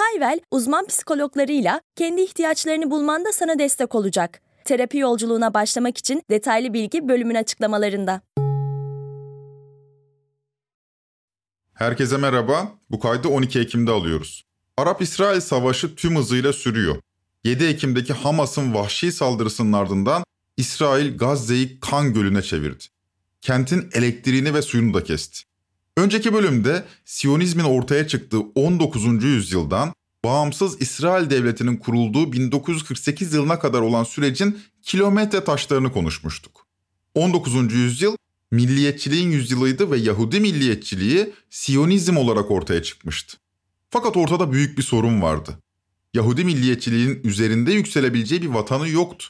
Hayvel, 0.00 0.40
uzman 0.50 0.86
psikologlarıyla 0.86 1.80
kendi 1.96 2.20
ihtiyaçlarını 2.22 2.90
bulmanda 2.90 3.32
sana 3.32 3.58
destek 3.58 3.94
olacak. 3.94 4.40
Terapi 4.64 4.98
yolculuğuna 4.98 5.54
başlamak 5.54 5.98
için 5.98 6.22
detaylı 6.30 6.72
bilgi 6.72 7.08
bölümün 7.08 7.34
açıklamalarında. 7.34 8.22
Herkese 11.74 12.16
merhaba. 12.16 12.72
Bu 12.90 13.00
kaydı 13.00 13.28
12 13.28 13.60
Ekim'de 13.60 13.90
alıyoruz. 13.90 14.44
Arap-İsrail 14.76 15.40
savaşı 15.40 15.94
tüm 15.94 16.16
hızıyla 16.16 16.52
sürüyor. 16.52 16.96
7 17.44 17.64
Ekim'deki 17.64 18.12
Hamas'ın 18.12 18.74
vahşi 18.74 19.12
saldırısının 19.12 19.72
ardından 19.72 20.24
İsrail 20.56 21.16
Gazze'yi 21.16 21.80
kan 21.80 22.12
gölüne 22.12 22.42
çevirdi. 22.42 22.84
Kentin 23.40 23.90
elektriğini 23.92 24.54
ve 24.54 24.62
suyunu 24.62 24.94
da 24.94 25.04
kesti. 25.04 25.49
Önceki 25.96 26.32
bölümde 26.32 26.84
Siyonizmin 27.04 27.64
ortaya 27.64 28.08
çıktığı 28.08 28.40
19. 28.40 29.24
yüzyıldan 29.24 29.92
bağımsız 30.24 30.82
İsrail 30.82 31.30
devletinin 31.30 31.76
kurulduğu 31.76 32.32
1948 32.32 33.32
yılına 33.34 33.58
kadar 33.58 33.80
olan 33.80 34.04
sürecin 34.04 34.58
kilometre 34.82 35.44
taşlarını 35.44 35.92
konuşmuştuk. 35.92 36.66
19. 37.14 37.72
yüzyıl 37.72 38.16
milliyetçiliğin 38.50 39.30
yüzyılıydı 39.30 39.90
ve 39.90 39.98
Yahudi 39.98 40.40
milliyetçiliği 40.40 41.32
Siyonizm 41.50 42.16
olarak 42.16 42.50
ortaya 42.50 42.82
çıkmıştı. 42.82 43.38
Fakat 43.90 44.16
ortada 44.16 44.52
büyük 44.52 44.78
bir 44.78 44.82
sorun 44.82 45.22
vardı. 45.22 45.58
Yahudi 46.14 46.44
milliyetçiliğinin 46.44 47.20
üzerinde 47.24 47.72
yükselebileceği 47.72 48.42
bir 48.42 48.48
vatanı 48.48 48.88
yoktu. 48.88 49.26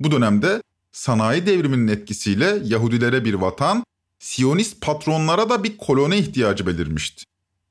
Bu 0.00 0.10
dönemde 0.10 0.62
sanayi 0.92 1.46
devriminin 1.46 1.88
etkisiyle 1.88 2.58
Yahudilere 2.64 3.24
bir 3.24 3.34
vatan, 3.34 3.84
Siyonist 4.18 4.80
patronlara 4.80 5.50
da 5.50 5.64
bir 5.64 5.76
koloni 5.76 6.16
ihtiyacı 6.16 6.66
belirmişti. 6.66 7.24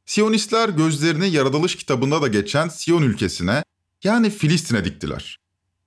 Siyonistler 0.05 0.69
gözlerini 0.69 1.29
yaratılış 1.29 1.75
kitabında 1.75 2.21
da 2.21 2.27
geçen 2.27 2.67
Siyon 2.67 3.01
ülkesine 3.01 3.63
yani 4.03 4.29
Filistin'e 4.29 4.85
diktiler. 4.85 5.39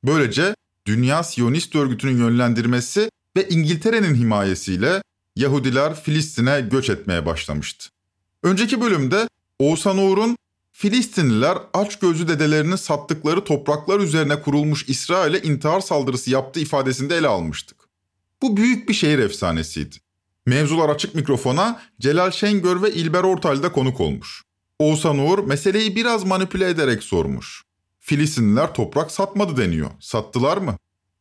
Böylece 0.05 0.55
Dünya 0.87 1.23
Siyonist 1.23 1.75
örgütünün 1.75 2.19
yönlendirmesi 2.19 3.11
ve 3.37 3.49
İngiltere'nin 3.49 4.15
himayesiyle 4.15 5.03
Yahudiler 5.37 6.03
Filistin'e 6.03 6.61
göç 6.61 6.91
etmeye 6.91 7.27
başlamıştı. 7.27 7.89
Önceki 8.43 8.81
bölümde 8.81 9.29
Oğuzhan 9.59 9.99
Uğur'un 9.99 10.37
Filistinliler 10.73 11.59
açgözlü 11.75 12.29
dedelerinin 12.29 12.77
sattıkları 12.77 13.45
topraklar 13.45 14.01
üzerine 14.01 14.43
kurulmuş 14.43 14.89
İsrail'e 14.89 15.43
intihar 15.43 15.81
saldırısı 15.81 16.31
yaptığı 16.31 16.61
ifadesinde 16.61 17.17
ele 17.17 17.29
almıştık. 17.29 17.77
Bu 18.43 18.57
büyük 18.57 18.89
bir 18.89 18.95
şehir 18.95 19.19
efsanesiydi. 19.19 19.97
Mevzular 20.49 20.89
açık 20.89 21.15
mikrofona 21.15 21.81
Celal 22.01 22.31
Şengör 22.31 22.83
ve 22.83 22.93
İlber 22.93 23.23
Ortaylı 23.23 23.63
da 23.63 23.73
konuk 23.73 24.01
olmuş. 24.01 24.43
Oğuzhan 24.79 25.19
Uğur 25.19 25.39
meseleyi 25.39 25.97
biraz 25.97 26.25
manipüle 26.25 26.69
ederek 26.69 27.03
sormuş. 27.03 27.63
Filistinliler 28.01 28.75
toprak 28.75 29.11
satmadı 29.11 29.57
deniyor. 29.57 29.91
Sattılar 30.01 30.57
mı? 30.57 30.77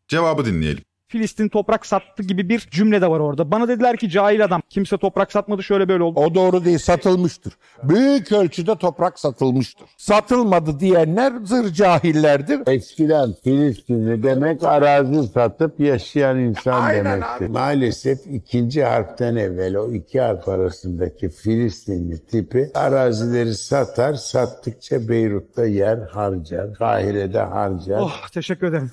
Cevabı 0.07 0.45
dinleyelim. 0.45 0.83
Filistin 1.11 1.49
toprak 1.49 1.85
sattı 1.85 2.23
gibi 2.23 2.49
bir 2.49 2.59
cümle 2.59 3.01
de 3.01 3.09
var 3.09 3.19
orada. 3.19 3.51
Bana 3.51 3.67
dediler 3.67 3.97
ki 3.97 4.09
cahil 4.09 4.43
adam 4.43 4.61
kimse 4.69 4.97
toprak 4.97 5.31
satmadı 5.31 5.63
şöyle 5.63 5.89
böyle 5.89 6.03
oldu. 6.03 6.19
O 6.19 6.35
doğru 6.35 6.65
değil 6.65 6.77
satılmıştır. 6.77 7.53
Büyük 7.83 8.31
ölçüde 8.31 8.75
toprak 8.75 9.19
satılmıştır. 9.19 9.87
Satılmadı 9.97 10.79
diyenler 10.79 11.33
zır 11.43 11.73
cahillerdir. 11.73 12.59
Eskiden 12.67 13.33
Filistinli 13.43 14.23
demek 14.23 14.63
arazi 14.63 15.27
satıp 15.27 15.79
yaşayan 15.79 16.39
insan 16.39 16.81
Aynen 16.81 17.21
abi. 17.21 17.47
Maalesef 17.47 18.19
ikinci 18.27 18.83
harften 18.83 19.35
evvel 19.35 19.75
o 19.75 19.91
iki 19.91 20.21
harf 20.21 20.47
arasındaki 20.47 21.29
Filistinli 21.29 22.25
tipi 22.25 22.71
arazileri 22.73 23.55
satar, 23.55 24.13
sattıkça 24.13 25.09
Beyrut'ta 25.09 25.65
yer 25.65 25.97
harcar, 25.97 26.73
Kahire'de 26.73 27.39
harcar. 27.39 27.99
Oh 27.99 28.29
teşekkür 28.33 28.67
ederim. 28.67 28.91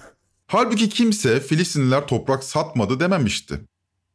Halbuki 0.54 0.88
kimse 0.88 1.40
Filistinliler 1.40 2.06
toprak 2.06 2.44
satmadı 2.44 3.00
dememişti. 3.00 3.60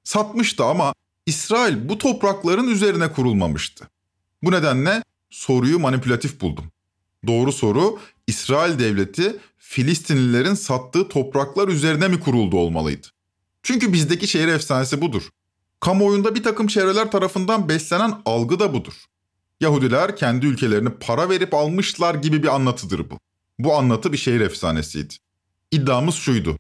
Satmıştı 0.03 0.65
ama 0.65 0.93
İsrail 1.25 1.89
bu 1.89 1.97
toprakların 1.97 2.67
üzerine 2.67 3.11
kurulmamıştı. 3.11 3.87
Bu 4.43 4.51
nedenle 4.51 5.03
soruyu 5.29 5.79
manipülatif 5.79 6.41
buldum. 6.41 6.65
Doğru 7.27 7.51
soru 7.51 7.99
İsrail 8.27 8.79
devleti 8.79 9.37
Filistinlilerin 9.57 10.53
sattığı 10.53 11.09
topraklar 11.09 11.67
üzerine 11.67 12.07
mi 12.07 12.19
kuruldu 12.19 12.57
olmalıydı? 12.57 13.07
Çünkü 13.63 13.93
bizdeki 13.93 14.27
şehir 14.27 14.47
efsanesi 14.47 15.01
budur. 15.01 15.29
Kamuoyunda 15.79 16.35
bir 16.35 16.43
takım 16.43 16.67
çevreler 16.67 17.11
tarafından 17.11 17.69
beslenen 17.69 18.21
algı 18.25 18.59
da 18.59 18.73
budur. 18.73 18.93
Yahudiler 19.59 20.15
kendi 20.15 20.45
ülkelerini 20.45 20.89
para 20.89 21.29
verip 21.29 21.53
almışlar 21.53 22.15
gibi 22.15 22.43
bir 22.43 22.55
anlatıdır 22.55 23.09
bu. 23.09 23.19
Bu 23.59 23.75
anlatı 23.75 24.13
bir 24.13 24.17
şehir 24.17 24.41
efsanesiydi. 24.41 25.13
İddiamız 25.71 26.15
şuydu. 26.15 26.57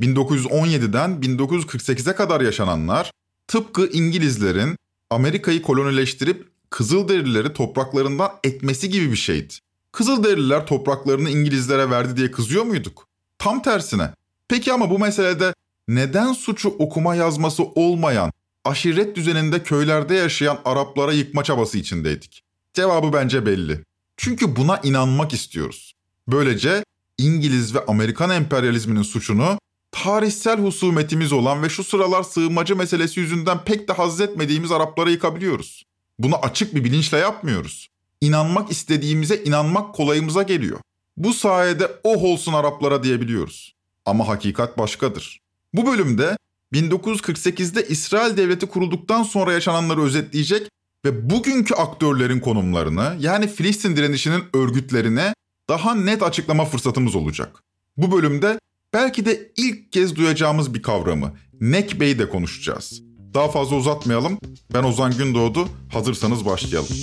1917'den 0.00 1.10
1948'e 1.10 2.14
kadar 2.14 2.40
yaşananlar 2.40 3.10
tıpkı 3.46 3.86
İngilizlerin 3.86 4.76
Amerika'yı 5.10 5.62
kolonileştirip 5.62 6.48
Kızılderilileri 6.70 7.52
topraklarından 7.52 8.30
etmesi 8.44 8.90
gibi 8.90 9.10
bir 9.10 9.16
şeydi. 9.16 9.54
Kızılderililer 9.92 10.66
topraklarını 10.66 11.30
İngilizlere 11.30 11.90
verdi 11.90 12.16
diye 12.16 12.30
kızıyor 12.30 12.64
muyduk? 12.64 13.06
Tam 13.38 13.62
tersine. 13.62 14.10
Peki 14.48 14.72
ama 14.72 14.90
bu 14.90 14.98
meselede 14.98 15.54
neden 15.88 16.32
suçu 16.32 16.68
okuma 16.68 17.14
yazması 17.14 17.62
olmayan, 17.62 18.32
aşiret 18.64 19.16
düzeninde 19.16 19.62
köylerde 19.62 20.14
yaşayan 20.14 20.58
Araplara 20.64 21.12
yıkma 21.12 21.44
çabası 21.44 21.78
içindeydik? 21.78 22.42
Cevabı 22.74 23.12
bence 23.12 23.46
belli. 23.46 23.84
Çünkü 24.16 24.56
buna 24.56 24.80
inanmak 24.82 25.32
istiyoruz. 25.32 25.92
Böylece 26.28 26.84
İngiliz 27.18 27.74
ve 27.74 27.84
Amerikan 27.86 28.30
emperyalizminin 28.30 29.02
suçunu 29.02 29.58
tarihsel 29.92 30.60
husumetimiz 30.60 31.32
olan 31.32 31.62
ve 31.62 31.68
şu 31.68 31.84
sıralar 31.84 32.22
sığınmacı 32.22 32.76
meselesi 32.76 33.20
yüzünden 33.20 33.64
pek 33.64 33.88
de 33.88 33.92
haz 33.92 34.20
etmediğimiz 34.20 34.72
Araplara 34.72 35.10
yıkabiliyoruz. 35.10 35.84
Bunu 36.18 36.36
açık 36.36 36.74
bir 36.74 36.84
bilinçle 36.84 37.18
yapmıyoruz. 37.18 37.88
İnanmak 38.20 38.70
istediğimize 38.70 39.36
inanmak 39.36 39.94
kolayımıza 39.94 40.42
geliyor. 40.42 40.78
Bu 41.16 41.34
sayede 41.34 41.90
oh 42.04 42.22
olsun 42.22 42.52
Araplara 42.52 43.02
diyebiliyoruz. 43.02 43.74
Ama 44.06 44.28
hakikat 44.28 44.78
başkadır. 44.78 45.40
Bu 45.74 45.86
bölümde 45.86 46.36
1948'de 46.72 47.88
İsrail 47.88 48.36
devleti 48.36 48.66
kurulduktan 48.66 49.22
sonra 49.22 49.52
yaşananları 49.52 50.02
özetleyecek 50.02 50.68
ve 51.04 51.30
bugünkü 51.30 51.74
aktörlerin 51.74 52.40
konumlarını 52.40 53.16
yani 53.20 53.48
Filistin 53.48 53.96
direnişinin 53.96 54.44
örgütlerine 54.54 55.34
daha 55.68 55.94
net 55.94 56.22
açıklama 56.22 56.64
fırsatımız 56.64 57.14
olacak. 57.14 57.62
Bu 57.96 58.12
bölümde 58.12 58.60
belki 58.94 59.26
de 59.26 59.52
ilk 59.56 59.92
kez 59.92 60.16
duyacağımız 60.16 60.74
bir 60.74 60.82
kavramı 60.82 61.32
Nekbe'yi 61.60 62.18
de 62.18 62.28
konuşacağız. 62.28 63.02
Daha 63.34 63.48
fazla 63.48 63.76
uzatmayalım. 63.76 64.38
Ben 64.74 64.82
Ozan 64.82 65.16
Gündoğdu. 65.18 65.68
Hazırsanız 65.92 66.46
başlayalım. 66.46 66.96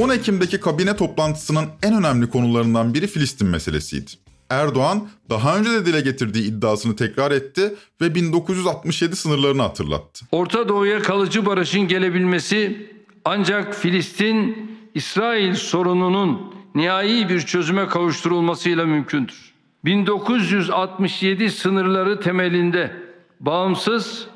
10 0.00 0.08
Ekim'deki 0.08 0.60
kabine 0.60 0.96
toplantısının 0.96 1.66
en 1.82 1.94
önemli 1.94 2.30
konularından 2.30 2.94
biri 2.94 3.06
Filistin 3.06 3.48
meselesiydi. 3.48 4.10
Erdoğan 4.50 5.08
daha 5.30 5.58
önce 5.58 5.70
de 5.70 5.86
dile 5.86 6.00
getirdiği 6.00 6.44
iddiasını 6.44 6.96
tekrar 6.96 7.30
etti 7.32 7.74
ve 8.00 8.14
1967 8.14 9.16
sınırlarını 9.16 9.62
hatırlattı. 9.62 10.26
Orta 10.32 10.68
Doğu'ya 10.68 11.02
kalıcı 11.02 11.46
barışın 11.46 11.88
gelebilmesi 11.88 12.90
ancak 13.24 13.74
Filistin 13.74 14.70
İsrail 14.94 15.54
sorununun 15.54 16.54
nihai 16.74 17.28
bir 17.28 17.40
çözüme 17.40 17.86
kavuşturulmasıyla 17.86 18.86
mümkündür. 18.86 19.54
1967 19.84 21.50
sınırları 21.50 22.20
temelinde 22.20 22.92
bağımsız 23.40 24.26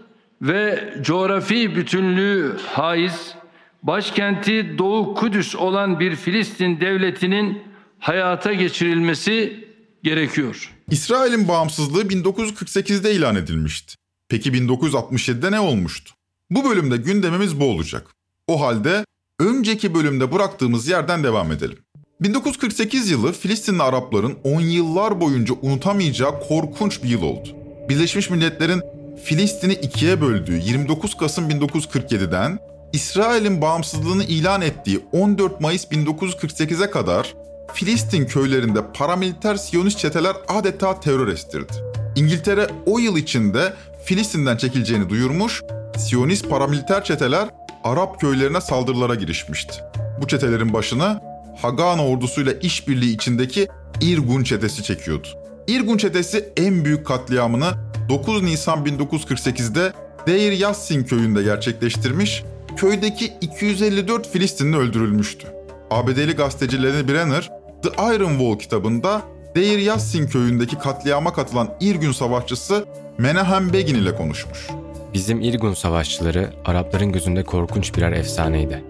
ve 0.43 0.95
coğrafi 1.03 1.77
bütünlüğü 1.77 2.57
haiz, 2.73 3.35
başkenti 3.83 4.79
Doğu 4.79 5.15
Kudüs 5.15 5.57
olan 5.57 6.01
bir 6.01 6.17
Filistin 6.17 6.81
devletinin 6.81 7.63
hayata 7.99 8.53
geçirilmesi 8.53 9.69
gerekiyor. 10.03 10.73
İsrail'in 10.91 11.49
bağımsızlığı 11.49 12.03
1948'de 12.03 13.15
ilan 13.15 13.37
edilmişti. 13.37 13.95
Peki 14.29 14.51
1967'de 14.51 15.53
ne 15.53 15.61
olmuştu? 15.61 16.15
Bu 16.51 16.71
bölümde 16.71 16.97
gündemimiz 16.97 17.61
bu 17.61 17.65
olacak. 17.65 18.07
O 18.49 18.61
halde 18.61 19.05
önceki 19.41 19.95
bölümde 19.95 20.33
bıraktığımız 20.33 20.89
yerden 20.89 21.25
devam 21.25 21.53
edelim. 21.53 21.79
1948 22.21 23.11
yılı 23.11 23.33
Filistinli 23.33 23.83
Arapların 23.83 24.39
10 24.45 24.61
yıllar 24.61 25.21
boyunca 25.21 25.55
unutamayacağı 25.63 26.41
korkunç 26.49 27.03
bir 27.03 27.09
yıl 27.09 27.23
oldu. 27.23 27.49
Birleşmiş 27.89 28.31
Milletler'in 28.31 28.83
Filistin'i 29.25 29.73
ikiye 29.73 30.21
böldüğü 30.21 30.57
29 30.57 31.17
Kasım 31.17 31.51
1947'den 31.51 32.59
İsrail'in 32.93 33.63
bağımsızlığını 33.63 34.25
ilan 34.25 34.63
ettiği 34.63 35.01
14 35.13 35.61
Mayıs 35.61 35.85
1948'e 35.85 36.91
kadar 36.91 37.35
Filistin 37.75 38.27
köylerinde 38.27 38.81
paramiliter 38.95 39.57
Siyonist 39.57 39.99
çeteler 39.99 40.37
adeta 40.49 41.01
terör 41.01 41.29
estirdi. 41.29 41.73
İngiltere 42.17 42.67
o 42.87 42.99
yıl 42.99 43.17
içinde 43.17 43.75
Filistin'den 44.05 44.57
çekileceğini 44.57 45.09
duyurmuş, 45.09 45.63
Siyonist 45.99 46.51
paramiliter 46.51 47.05
çeteler 47.05 47.49
Arap 47.85 48.21
köylerine 48.21 48.61
saldırılara 48.61 49.15
girişmişti. 49.15 49.75
Bu 50.23 50.29
çetelerin 50.29 50.73
başını 50.73 51.21
Hagana 51.63 52.07
ordusuyla 52.07 52.53
işbirliği 52.53 53.15
içindeki 53.15 53.69
İrgun 54.01 54.45
çetesi 54.45 54.83
çekiyordu. 54.83 55.29
İrgun 55.69 55.97
çetesi 55.97 56.49
en 56.57 56.85
büyük 56.85 57.07
katliamını 57.07 57.71
9 58.09 58.43
Nisan 58.43 58.85
1948'de 58.87 59.93
Deir 60.27 60.53
Yassin 60.53 61.05
köyünde 61.05 61.43
gerçekleştirmiş, 61.43 62.43
köydeki 62.77 63.33
254 63.41 64.33
Filistinli 64.33 64.77
öldürülmüştü. 64.77 65.47
ABD'li 65.91 66.33
gazeteci 66.33 66.83
Lenny 66.83 67.09
Brenner, 67.09 67.51
The 67.83 67.89
Iron 67.89 68.39
Wall 68.39 68.59
kitabında 68.59 69.23
Deir 69.55 69.79
Yassin 69.79 70.27
köyündeki 70.27 70.79
katliama 70.79 71.33
katılan 71.33 71.75
İrgun 71.81 72.13
savaşçısı 72.13 72.85
Menahem 73.19 73.73
Begin 73.73 73.95
ile 73.95 74.17
konuşmuş. 74.17 74.69
Bizim 75.15 75.41
İrgun 75.41 75.75
savaşçıları 75.75 76.53
Arapların 76.65 77.13
gözünde 77.13 77.45
korkunç 77.45 77.97
birer 77.97 78.13
efsaneydi. 78.13 78.85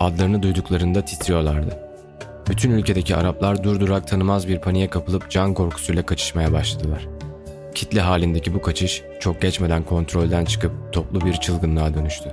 Adlarını 0.00 0.42
duyduklarında 0.42 1.04
titriyorlardı. 1.04 1.78
Bütün 2.48 2.70
ülkedeki 2.70 3.16
Araplar 3.16 3.64
durdurak 3.64 4.08
tanımaz 4.08 4.48
bir 4.48 4.58
paniğe 4.58 4.88
kapılıp 4.88 5.30
can 5.30 5.54
korkusuyla 5.54 6.06
kaçışmaya 6.06 6.52
başladılar. 6.52 7.08
Kitle 7.74 8.00
halindeki 8.00 8.54
bu 8.54 8.62
kaçış 8.62 9.02
çok 9.20 9.42
geçmeden 9.42 9.82
kontrolden 9.82 10.44
çıkıp 10.44 10.72
toplu 10.92 11.20
bir 11.20 11.34
çılgınlığa 11.34 11.94
dönüştü. 11.94 12.30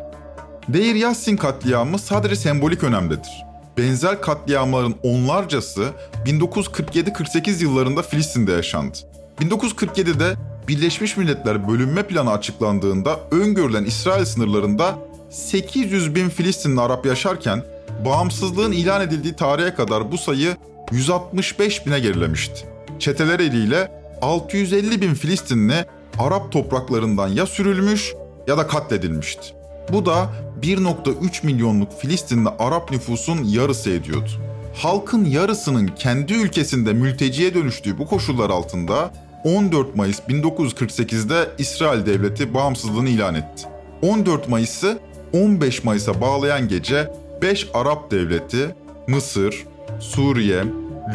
Deir 0.68 0.96
Yassin 0.96 1.38
katliamı 1.38 2.00
sadece 2.00 2.36
sembolik 2.36 2.84
önemdedir. 2.84 3.51
Benzer 3.78 4.22
katliamların 4.22 4.96
onlarcası 5.04 5.90
1947-48 6.26 7.64
yıllarında 7.64 8.02
Filistin'de 8.02 8.52
yaşandı. 8.52 8.98
1947'de 9.40 10.36
Birleşmiş 10.68 11.18
Milletler 11.18 11.68
bölünme 11.68 12.04
planı 12.04 12.32
açıklandığında 12.32 13.20
öngörülen 13.32 13.84
İsrail 13.84 14.26
sınırlarında 14.26 14.96
800 15.30 16.16
bin 16.16 16.30
Filistinli 16.30 16.82
Arap 16.82 17.06
yaşarken 17.06 17.64
bağımsızlığın 18.06 18.72
ilan 18.72 19.02
edildiği 19.02 19.36
tarihe 19.36 19.74
kadar 19.74 20.12
bu 20.12 20.18
sayı 20.18 20.56
165 20.92 21.86
bine 21.86 22.00
gerilemişti. 22.00 22.66
Çeteler 23.00 23.40
eliyle 23.40 23.92
650 24.22 25.02
bin 25.02 25.14
Filistinli 25.14 25.86
Arap 26.20 26.52
topraklarından 26.52 27.28
ya 27.28 27.46
sürülmüş 27.46 28.14
ya 28.48 28.58
da 28.58 28.68
katledilmişti. 28.68 29.42
Bu 29.90 30.06
da 30.06 30.30
1.3 30.62 31.46
milyonluk 31.46 32.00
Filistinli 32.00 32.50
Arap 32.60 32.92
nüfusun 32.92 33.44
yarısı 33.44 33.90
ediyordu. 33.90 34.30
Halkın 34.76 35.26
yarısının 35.26 35.88
kendi 35.88 36.34
ülkesinde 36.34 36.94
mülteciye 36.94 37.54
dönüştüğü 37.54 37.98
bu 37.98 38.08
koşullar 38.08 38.50
altında 38.50 39.12
14 39.44 39.96
Mayıs 39.96 40.20
1948'de 40.20 41.50
İsrail 41.58 42.06
devleti 42.06 42.54
bağımsızlığını 42.54 43.10
ilan 43.10 43.36
etti. 43.36 43.68
14 44.02 44.50
Mayıs'ı 44.50 45.00
15 45.34 45.84
Mayıs'a 45.84 46.22
bağlayan 46.22 46.68
gece 46.68 47.14
5 47.42 47.68
Arap 47.74 48.12
devleti 48.12 48.76
Mısır, 49.08 49.66
Suriye, 50.00 50.64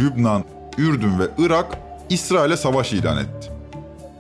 Lübnan, 0.01 0.45
Ürdün 0.79 1.19
ve 1.19 1.25
Irak 1.39 1.79
İsrail'e 2.11 2.57
savaş 2.57 2.93
ilan 2.93 3.19
etti. 3.19 3.51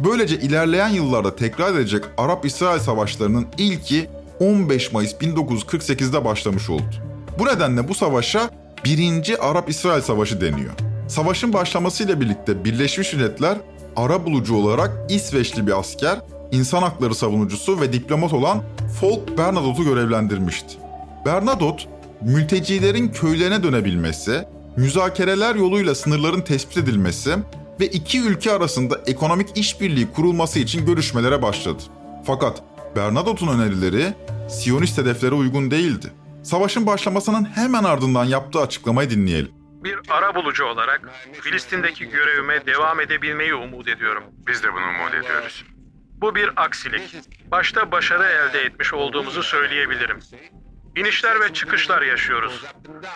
Böylece 0.01 0.39
ilerleyen 0.39 0.89
yıllarda 0.89 1.37
tekrar 1.37 1.75
edecek 1.75 2.05
Arap-İsrail 2.19 2.81
savaşlarının 2.81 3.47
ilki 3.59 4.09
15 4.41 4.93
Mayıs 4.93 5.13
1948'de 5.13 6.25
başlamış 6.25 6.71
oldu. 6.71 6.95
Bu 7.39 7.47
nedenle 7.47 7.89
bu 7.89 7.95
savaşa 7.95 8.51
1. 8.85 9.51
Arap-İsrail 9.51 10.03
Savaşı 10.03 10.41
deniyor. 10.41 10.73
Savaşın 11.09 11.53
başlamasıyla 11.53 12.21
birlikte 12.21 12.65
Birleşmiş 12.65 13.15
Milletler 13.15 13.59
ara 13.97 14.27
bulucu 14.27 14.57
olarak 14.57 15.11
İsveçli 15.11 15.67
bir 15.67 15.79
asker, 15.79 16.19
insan 16.53 16.83
hakları 16.83 17.15
savunucusu 17.15 17.81
ve 17.81 17.93
diplomat 17.93 18.33
olan 18.33 18.63
Folk 19.01 19.39
Bernadotte'u 19.39 19.85
görevlendirmişti. 19.85 20.77
Bernadotte, 21.27 21.85
mültecilerin 22.21 23.09
köylerine 23.09 23.63
dönebilmesi, 23.63 24.45
müzakereler 24.77 25.55
yoluyla 25.55 25.95
sınırların 25.95 26.41
tespit 26.41 26.79
edilmesi 26.79 27.35
ve 27.81 27.87
iki 27.87 28.21
ülke 28.21 28.53
arasında 28.53 29.01
ekonomik 29.07 29.57
işbirliği 29.59 30.13
kurulması 30.13 30.59
için 30.59 30.87
görüşmelere 30.87 31.43
başladı. 31.43 31.83
Fakat 32.25 32.63
Bernadotte'un 32.97 33.61
önerileri 33.61 34.15
Siyonist 34.51 34.99
hedeflere 34.99 35.35
uygun 35.35 35.71
değildi. 35.71 36.13
Savaşın 36.43 36.87
başlamasının 36.87 37.45
hemen 37.45 37.85
ardından 37.85 38.25
yaptığı 38.25 38.61
açıklamayı 38.61 39.11
dinleyelim. 39.11 39.53
Bir 39.85 39.99
ara 40.11 40.35
bulucu 40.35 40.65
olarak 40.65 41.11
Filistin'deki 41.41 42.09
görevime 42.09 42.67
devam 42.67 43.01
edebilmeyi 43.01 43.55
umut 43.55 43.89
ediyorum. 43.89 44.25
Biz 44.47 44.63
de 44.63 44.73
bunu 44.73 44.85
umut 44.85 45.15
ediyoruz. 45.15 45.65
Bu 46.21 46.35
bir 46.35 46.51
aksilik. 46.57 47.15
Başta 47.51 47.93
başarı 47.93 48.25
elde 48.25 48.61
etmiş 48.61 48.95
olduğumuzu 48.95 49.43
söyleyebilirim. 49.43 50.19
İnişler 50.97 51.41
ve 51.41 51.53
çıkışlar 51.53 52.03
yaşıyoruz. 52.03 52.65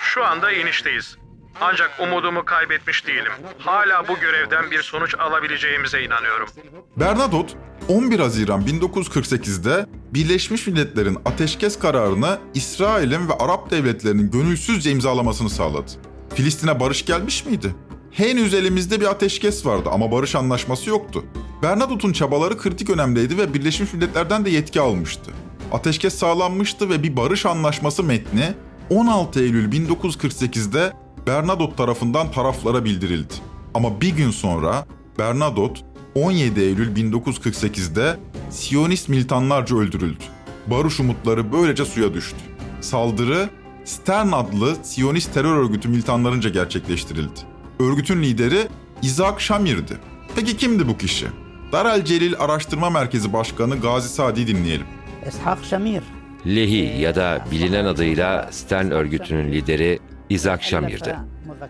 Şu 0.01 0.25
anda 0.25 0.53
inişteyiz. 0.53 1.17
Ancak 1.61 1.91
umudumu 2.03 2.45
kaybetmiş 2.45 3.07
değilim. 3.07 3.33
Hala 3.59 4.09
bu 4.09 4.19
görevden 4.21 4.71
bir 4.71 4.83
sonuç 4.83 5.15
alabileceğimize 5.15 6.03
inanıyorum. 6.03 6.49
Bernadotte 6.97 7.55
11 7.89 8.19
Haziran 8.21 8.63
1948'de 8.63 9.87
Birleşmiş 10.15 10.67
Milletler'in 10.67 11.19
ateşkes 11.25 11.79
kararını 11.79 12.39
İsrail'in 12.55 13.29
ve 13.29 13.33
Arap 13.39 13.71
devletlerinin 13.71 14.31
gönülsüzce 14.31 14.91
imzalamasını 14.91 15.51
sağladı. 15.51 15.91
Filistin'e 16.35 16.81
barış 16.81 17.07
gelmiş 17.07 17.47
miydi? 17.47 17.75
Henüz 18.11 18.55
elimizde 18.55 19.01
bir 19.01 19.07
ateşkes 19.07 19.67
vardı 19.67 19.89
ama 19.93 20.13
barış 20.13 20.35
anlaşması 20.35 20.91
yoktu. 20.91 21.25
Bernadotte'un 21.63 22.13
çabaları 22.13 22.59
kritik 22.59 22.91
önemdeydi 22.91 23.39
ve 23.39 23.55
Birleşmiş 23.55 23.93
Milletler'den 23.93 24.45
de 24.45 24.51
yetki 24.51 24.81
almıştı. 24.81 25.31
Ateşkes 25.73 26.15
sağlanmıştı 26.15 26.91
ve 26.91 27.03
bir 27.03 27.17
barış 27.17 27.47
anlaşması 27.47 28.03
metni 28.03 28.55
16 28.91 29.41
Eylül 29.41 29.73
1948'de 29.73 30.93
Bernadotte 31.27 31.77
tarafından 31.77 32.31
taraflara 32.33 32.85
bildirildi. 32.85 33.35
Ama 33.75 34.01
bir 34.01 34.17
gün 34.17 34.31
sonra 34.31 34.87
Bernadotte 35.19 35.81
17 36.15 36.61
Eylül 36.61 36.97
1948'de 36.97 38.17
Siyonist 38.51 39.09
militanlarca 39.09 39.77
öldürüldü. 39.77 40.25
Barış 40.67 41.01
umutları 41.01 41.53
böylece 41.53 41.85
suya 41.85 42.15
düştü. 42.15 42.37
Saldırı 42.81 43.49
Stern 43.85 44.33
adlı 44.33 44.77
Siyonist 44.83 45.35
terör 45.35 45.57
örgütü 45.57 45.89
militanlarınca 45.89 46.51
gerçekleştirildi. 46.51 47.41
Örgütün 47.81 48.23
lideri 48.23 48.69
Isaac 49.03 49.41
Shamir'di. 49.41 49.97
Peki 50.37 50.57
kimdi 50.57 50.89
bu 50.89 50.99
kişi? 50.99 51.27
Darel 51.73 52.05
Celil 52.05 52.35
Araştırma 52.39 52.91
Merkezi 52.91 53.33
Başkanı 53.33 53.81
Gazi 53.81 54.09
Sadi 54.09 54.47
dinleyelim. 54.47 54.87
İshak 55.29 55.65
Şamir. 55.65 56.03
Lehi 56.47 57.01
ya 57.01 57.15
da 57.15 57.45
bilinen 57.51 57.85
adıyla 57.85 58.49
Stern 58.53 58.91
örgütünün 58.91 59.53
lideri 59.53 59.99
Isaac 60.31 60.63
Shamir'di. 60.63 61.17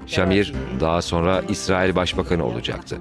Shamir 0.07 0.53
daha 0.81 1.03
sonra 1.03 1.43
İsrail 1.49 1.95
Başbakanı 1.95 2.45
olacaktı. 2.45 2.99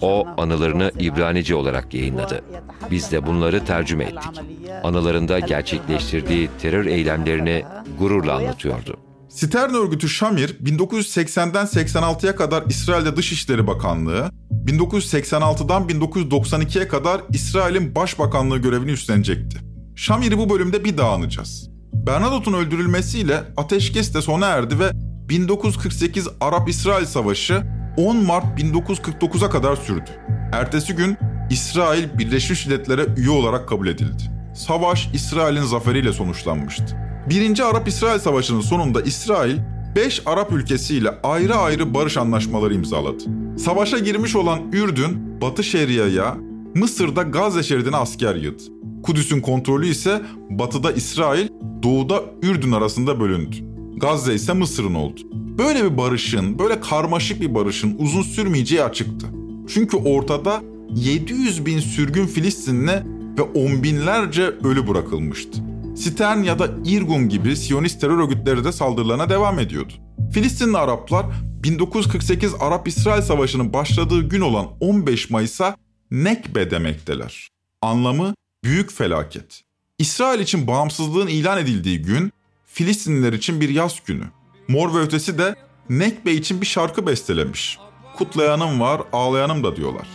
O 0.00 0.26
anılarını 0.36 0.92
İbranice 0.98 1.54
olarak 1.54 1.94
yayınladı. 1.94 2.44
Biz 2.90 3.12
de 3.12 3.26
bunları 3.26 3.64
tercüme 3.64 4.04
ettik. 4.04 4.40
Anılarında 4.84 5.38
gerçekleştirdiği 5.38 6.48
terör 6.62 6.86
eylemlerini 6.86 7.64
gururla 7.98 8.36
anlatıyordu. 8.36 8.96
Stern 9.28 9.74
örgütü 9.74 10.08
Shamir 10.08 10.48
1980'den 10.48 11.66
86'ya 11.66 12.36
kadar 12.36 12.62
İsrail'de 12.68 13.16
Dışişleri 13.16 13.66
Bakanlığı, 13.66 14.30
1986'dan 14.50 15.82
1992'ye 15.82 16.88
kadar 16.88 17.20
İsrail'in 17.28 17.94
Başbakanlığı 17.94 18.58
görevini 18.58 18.90
üstlenecekti. 18.90 19.58
Shamir'i 19.96 20.38
bu 20.38 20.50
bölümde 20.50 20.84
bir 20.84 20.98
daha 20.98 21.12
anacağız. 21.12 21.70
Bernadotte'un 22.06 22.54
öldürülmesiyle 22.54 23.42
ateşkes 23.56 24.14
de 24.14 24.22
sona 24.22 24.46
erdi 24.46 24.78
ve 24.78 24.90
1948 25.28 26.28
Arap-İsrail 26.40 27.06
Savaşı 27.06 27.62
10 27.96 28.16
Mart 28.16 28.60
1949'a 28.60 29.50
kadar 29.50 29.76
sürdü. 29.76 30.10
Ertesi 30.52 30.92
gün 30.92 31.16
İsrail 31.50 32.18
Birleşmiş 32.18 32.66
Milletler'e 32.66 33.06
üye 33.16 33.30
olarak 33.30 33.68
kabul 33.68 33.88
edildi. 33.88 34.22
Savaş 34.54 35.10
İsrail'in 35.14 35.62
zaferiyle 35.62 36.12
sonuçlanmıştı. 36.12 36.96
Birinci 37.30 37.64
Arap-İsrail 37.64 38.18
Savaşı'nın 38.18 38.60
sonunda 38.60 39.02
İsrail 39.02 39.56
5 39.96 40.22
Arap 40.26 40.52
ülkesiyle 40.52 41.10
ayrı 41.22 41.54
ayrı 41.54 41.94
barış 41.94 42.16
anlaşmaları 42.16 42.74
imzaladı. 42.74 43.24
Savaşa 43.58 43.98
girmiş 43.98 44.36
olan 44.36 44.72
Ürdün, 44.72 45.40
Batı 45.40 45.64
Şeria'ya, 45.64 46.36
Mısır'da 46.74 47.22
Gazze 47.22 47.62
şeridine 47.62 47.96
asker 47.96 48.34
yığdı. 48.34 48.79
Kudüs'ün 49.02 49.40
kontrolü 49.40 49.88
ise 49.88 50.22
batıda 50.50 50.92
İsrail, 50.92 51.48
doğuda 51.82 52.22
Ürdün 52.42 52.72
arasında 52.72 53.20
bölündü. 53.20 53.56
Gazze 53.96 54.34
ise 54.34 54.52
Mısır'ın 54.52 54.94
oldu. 54.94 55.20
Böyle 55.32 55.84
bir 55.84 55.96
barışın, 55.96 56.58
böyle 56.58 56.80
karmaşık 56.80 57.40
bir 57.40 57.54
barışın 57.54 57.96
uzun 57.98 58.22
sürmeyeceği 58.22 58.82
açıktı. 58.82 59.26
Çünkü 59.68 59.96
ortada 59.96 60.62
700 60.94 61.66
bin 61.66 61.78
sürgün 61.78 62.26
Filistinli 62.26 63.02
ve 63.38 63.42
on 63.42 63.82
binlerce 63.82 64.42
ölü 64.42 64.88
bırakılmıştı. 64.88 65.62
Stern 65.96 66.42
ya 66.42 66.58
da 66.58 66.68
Irgun 66.84 67.28
gibi 67.28 67.56
Siyonist 67.56 68.00
terör 68.00 68.18
örgütleri 68.18 68.64
de 68.64 68.72
saldırılarına 68.72 69.30
devam 69.30 69.58
ediyordu. 69.58 69.92
Filistinli 70.32 70.78
Araplar 70.78 71.26
1948 71.62 72.52
Arap-İsrail 72.60 73.22
Savaşı'nın 73.22 73.72
başladığı 73.72 74.28
gün 74.28 74.40
olan 74.40 74.66
15 74.80 75.30
Mayıs'a 75.30 75.76
Nekbe 76.10 76.70
demekteler. 76.70 77.48
Anlamı 77.82 78.34
büyük 78.64 78.92
felaket. 78.92 79.62
İsrail 79.98 80.40
için 80.40 80.66
bağımsızlığın 80.66 81.26
ilan 81.26 81.58
edildiği 81.58 82.02
gün 82.02 82.32
Filistinliler 82.66 83.32
için 83.32 83.60
bir 83.60 83.68
yaz 83.68 84.00
günü. 84.06 84.24
Mor 84.68 84.94
ve 84.94 84.98
Ötesi 84.98 85.38
de 85.38 85.56
Nekbe 85.88 86.32
için 86.32 86.60
bir 86.60 86.66
şarkı 86.66 87.06
bestelemiş. 87.06 87.78
Kutlayanım 88.16 88.80
var, 88.80 89.02
ağlayanım 89.12 89.64
da 89.64 89.76
diyorlar. 89.76 90.06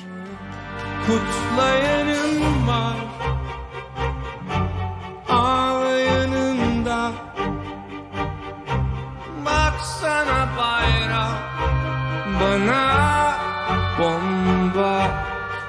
Kutlayanım 1.06 2.68
var 2.68 2.96
Ağlayanım 5.30 6.86
da 6.86 7.12
Baksana 9.46 10.50
bayrak 10.58 11.42
Bana 12.42 13.36
bomba 14.00 15.26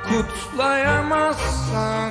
Kutlayamazsan 0.09 2.11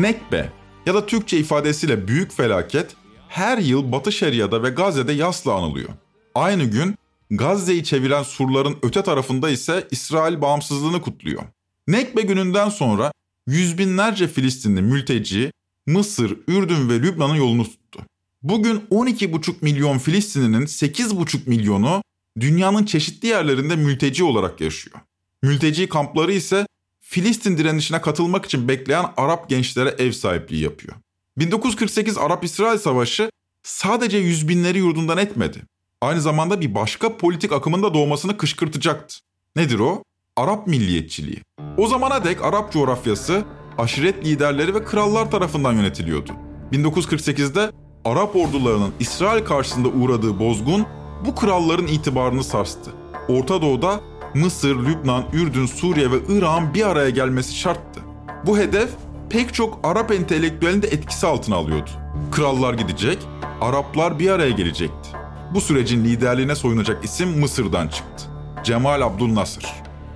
Nekbe 0.00 0.52
ya 0.86 0.94
da 0.94 1.06
Türkçe 1.06 1.38
ifadesiyle 1.38 2.08
büyük 2.08 2.32
felaket 2.32 2.96
her 3.28 3.58
yıl 3.58 3.92
Batı 3.92 4.12
Şeria'da 4.12 4.62
ve 4.62 4.70
Gazze'de 4.70 5.12
yasla 5.12 5.54
anılıyor. 5.54 5.88
Aynı 6.34 6.64
gün 6.64 6.94
Gazze'yi 7.30 7.84
çeviren 7.84 8.22
surların 8.22 8.76
öte 8.82 9.02
tarafında 9.02 9.50
ise 9.50 9.88
İsrail 9.90 10.40
bağımsızlığını 10.40 11.02
kutluyor. 11.02 11.42
Nekbe 11.88 12.22
gününden 12.22 12.68
sonra 12.68 13.12
yüz 13.46 13.78
binlerce 13.78 14.28
Filistinli 14.28 14.82
mülteci 14.82 15.52
Mısır, 15.86 16.38
Ürdün 16.48 16.88
ve 16.88 17.02
Lübnan'ın 17.02 17.34
yolunu 17.34 17.64
tuttu. 17.64 18.00
Bugün 18.42 18.82
12,5 18.90 19.54
milyon 19.60 19.98
Filistinlinin 19.98 20.66
8,5 20.66 21.48
milyonu 21.48 22.02
dünyanın 22.40 22.84
çeşitli 22.84 23.28
yerlerinde 23.28 23.76
mülteci 23.76 24.24
olarak 24.24 24.60
yaşıyor. 24.60 24.96
Mülteci 25.42 25.88
kampları 25.88 26.32
ise 26.32 26.66
Filistin 27.12 27.58
direnişine 27.58 28.00
katılmak 28.00 28.44
için 28.44 28.68
bekleyen 28.68 29.06
Arap 29.16 29.48
gençlere 29.48 29.94
ev 29.98 30.12
sahipliği 30.12 30.62
yapıyor. 30.62 30.94
1948 31.38 32.18
Arap-İsrail 32.18 32.78
Savaşı 32.78 33.30
sadece 33.62 34.18
yüz 34.18 34.48
binleri 34.48 34.78
yurdundan 34.78 35.18
etmedi. 35.18 35.62
Aynı 36.00 36.20
zamanda 36.20 36.60
bir 36.60 36.74
başka 36.74 37.16
politik 37.16 37.52
akımın 37.52 37.82
da 37.82 37.94
doğmasını 37.94 38.36
kışkırtacaktı. 38.36 39.16
Nedir 39.56 39.78
o? 39.78 40.02
Arap 40.36 40.66
milliyetçiliği. 40.66 41.42
O 41.76 41.86
zamana 41.86 42.24
dek 42.24 42.44
Arap 42.44 42.72
coğrafyası 42.72 43.44
aşiret 43.78 44.24
liderleri 44.24 44.74
ve 44.74 44.84
krallar 44.84 45.30
tarafından 45.30 45.72
yönetiliyordu. 45.72 46.32
1948'de 46.72 47.70
Arap 48.04 48.36
ordularının 48.36 48.92
İsrail 49.00 49.44
karşısında 49.44 49.88
uğradığı 49.88 50.38
bozgun 50.38 50.86
bu 51.26 51.34
kralların 51.34 51.86
itibarını 51.86 52.44
sarstı. 52.44 52.90
Orta 53.28 53.62
Doğu'da 53.62 54.09
Mısır, 54.34 54.76
Lübnan, 54.76 55.24
Ürdün, 55.32 55.66
Suriye 55.66 56.10
ve 56.10 56.16
Irak'ın 56.28 56.74
bir 56.74 56.86
araya 56.86 57.10
gelmesi 57.10 57.54
şarttı. 57.54 58.00
Bu 58.46 58.58
hedef 58.58 58.90
pek 59.30 59.54
çok 59.54 59.78
Arap 59.82 60.12
entelektüelini 60.12 60.82
de 60.82 60.86
etkisi 60.86 61.26
altına 61.26 61.56
alıyordu. 61.56 61.90
Krallar 62.32 62.74
gidecek, 62.74 63.18
Araplar 63.60 64.18
bir 64.18 64.30
araya 64.30 64.50
gelecekti. 64.50 65.10
Bu 65.54 65.60
sürecin 65.60 66.04
liderliğine 66.04 66.54
soyunacak 66.54 67.04
isim 67.04 67.40
Mısır'dan 67.40 67.88
çıktı. 67.88 68.24
Cemal 68.64 69.00
Abdülnasır. 69.00 69.66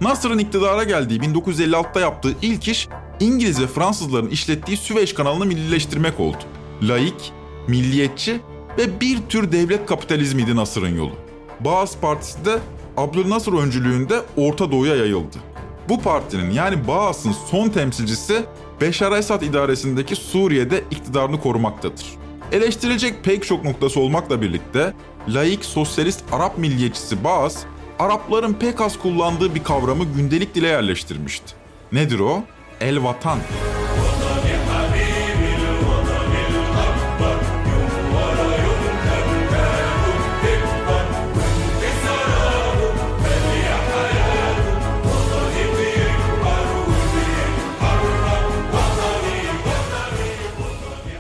Nasır'ın 0.01 0.39
iktidara 0.39 0.85
geldiği 0.85 1.21
1956'da 1.21 2.01
yaptığı 2.01 2.35
ilk 2.43 2.69
iş 2.69 2.89
İngiliz 3.21 3.63
ve 3.63 3.67
Fransızların 3.67 4.29
işlettiği 4.29 4.77
Süveyş 4.77 5.13
kanalını 5.15 5.47
millileştirmek 5.47 6.21
oldu. 6.21 6.39
Laik, 6.83 7.33
milliyetçi 7.69 8.41
ve 8.79 9.01
bir 9.01 9.19
tür 9.29 9.53
devlet 9.53 9.87
kapitalizmiydi 9.87 10.57
Nasır'ın 10.57 10.97
yolu. 10.97 11.13
Baas 11.61 11.97
Partisi 11.97 12.45
de 12.45 12.59
Abdülnasır 12.97 13.53
öncülüğünde 13.53 14.23
Orta 14.37 14.73
Doğu'ya 14.73 14.97
yayıldı. 14.97 15.37
Bu 15.89 16.01
partinin 16.01 16.51
yani 16.51 16.89
Baas'ın 16.89 17.33
son 17.33 17.69
temsilcisi 17.69 18.45
Beşar 18.81 19.13
Esad 19.13 19.43
idaresindeki 19.43 20.17
Suriye'de 20.17 20.85
iktidarını 20.91 21.41
korumaktadır. 21.41 22.07
Eleştirilecek 22.53 23.25
pek 23.25 23.47
çok 23.47 23.65
noktası 23.65 24.01
olmakla 24.01 24.43
birlikte 24.43 24.95
laik 25.29 25.65
sosyalist 25.65 26.25
Arap 26.33 26.59
milliyetçisi 26.59 27.25
Baas, 27.25 27.57
Arapların 27.99 28.53
pek 28.55 28.81
az 28.81 28.99
kullandığı 28.99 29.55
bir 29.55 29.65
kavramı 29.65 30.05
gündelik 30.05 30.55
dile 30.55 30.69
yerleştirmişti. 30.69 31.55
Nedir 31.93 32.19
o? 32.19 32.43
El 32.81 33.05
vatan. 33.05 33.39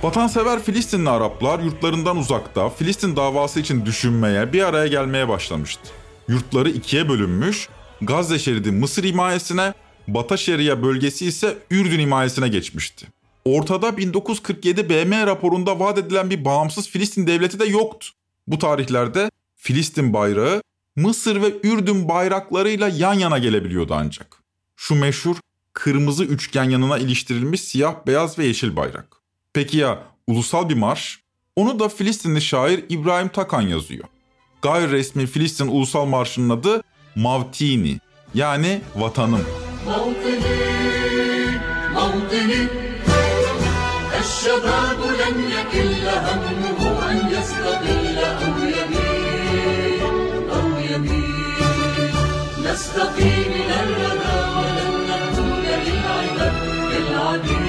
Vatansever 0.04 0.62
Filistinli 0.62 1.10
Araplar 1.10 1.58
yurtlarından 1.58 2.16
uzakta 2.16 2.70
Filistin 2.70 3.16
davası 3.16 3.60
için 3.60 3.86
düşünmeye, 3.86 4.52
bir 4.52 4.62
araya 4.62 4.86
gelmeye 4.86 5.28
başlamıştı. 5.28 5.82
Yurtları 6.28 6.70
ikiye 6.70 7.08
bölünmüş, 7.08 7.68
Gazze 8.02 8.38
şeridi 8.38 8.70
Mısır 8.70 9.04
himayesine, 9.04 9.74
Bata 10.08 10.36
Şeria 10.36 10.82
bölgesi 10.82 11.26
ise 11.26 11.58
Ürdün 11.70 11.98
himayesine 11.98 12.48
geçmişti. 12.48 13.06
Ortada 13.44 13.96
1947 13.96 14.88
BM 14.88 15.26
raporunda 15.26 15.80
vaat 15.80 15.98
edilen 15.98 16.30
bir 16.30 16.44
bağımsız 16.44 16.88
Filistin 16.88 17.26
devleti 17.26 17.58
de 17.58 17.64
yoktu. 17.64 18.08
Bu 18.46 18.58
tarihlerde 18.58 19.30
Filistin 19.56 20.12
bayrağı 20.12 20.62
Mısır 20.96 21.42
ve 21.42 21.52
Ürdün 21.62 22.08
bayraklarıyla 22.08 22.88
yan 22.88 23.14
yana 23.14 23.38
gelebiliyordu 23.38 23.94
ancak. 23.96 24.42
Şu 24.76 24.94
meşhur 24.94 25.36
kırmızı 25.72 26.24
üçgen 26.24 26.70
yanına 26.70 26.98
iliştirilmiş 26.98 27.60
siyah, 27.60 28.06
beyaz 28.06 28.38
ve 28.38 28.46
yeşil 28.46 28.76
bayrak. 28.76 29.23
Peki 29.53 29.77
ya 29.77 30.03
ulusal 30.27 30.69
bir 30.69 30.73
marş? 30.75 31.19
Onu 31.55 31.79
da 31.79 31.89
Filistinli 31.89 32.41
şair 32.41 32.85
İbrahim 32.89 33.27
Takan 33.27 33.61
yazıyor. 33.61 34.03
Gayri 34.61 34.91
resmi 34.91 35.27
Filistin 35.27 35.67
Ulusal 35.67 36.05
Marşı'nın 36.05 36.49
adı 36.49 36.83
Mavtini 37.15 37.99
yani 38.33 38.81
vatanım. 38.95 39.45
موطني 39.87 41.59
موطني 41.95 42.61
الشباب 44.21 44.99
لن 45.21 45.37
يكل 45.55 46.05
همه 46.25 46.81
أن 47.09 47.17
يستقل 47.35 48.17
أو 48.43 48.55
يميل 48.77 50.01
أو 50.55 50.67
يميل 50.91 52.13
نستقيم 52.65 53.51
إلى 53.59 53.77
الردى 53.85 54.37
ولن 54.55 54.93
نكون 55.09 55.65
للعباد 55.85 56.55
كالعبيد 56.91 57.62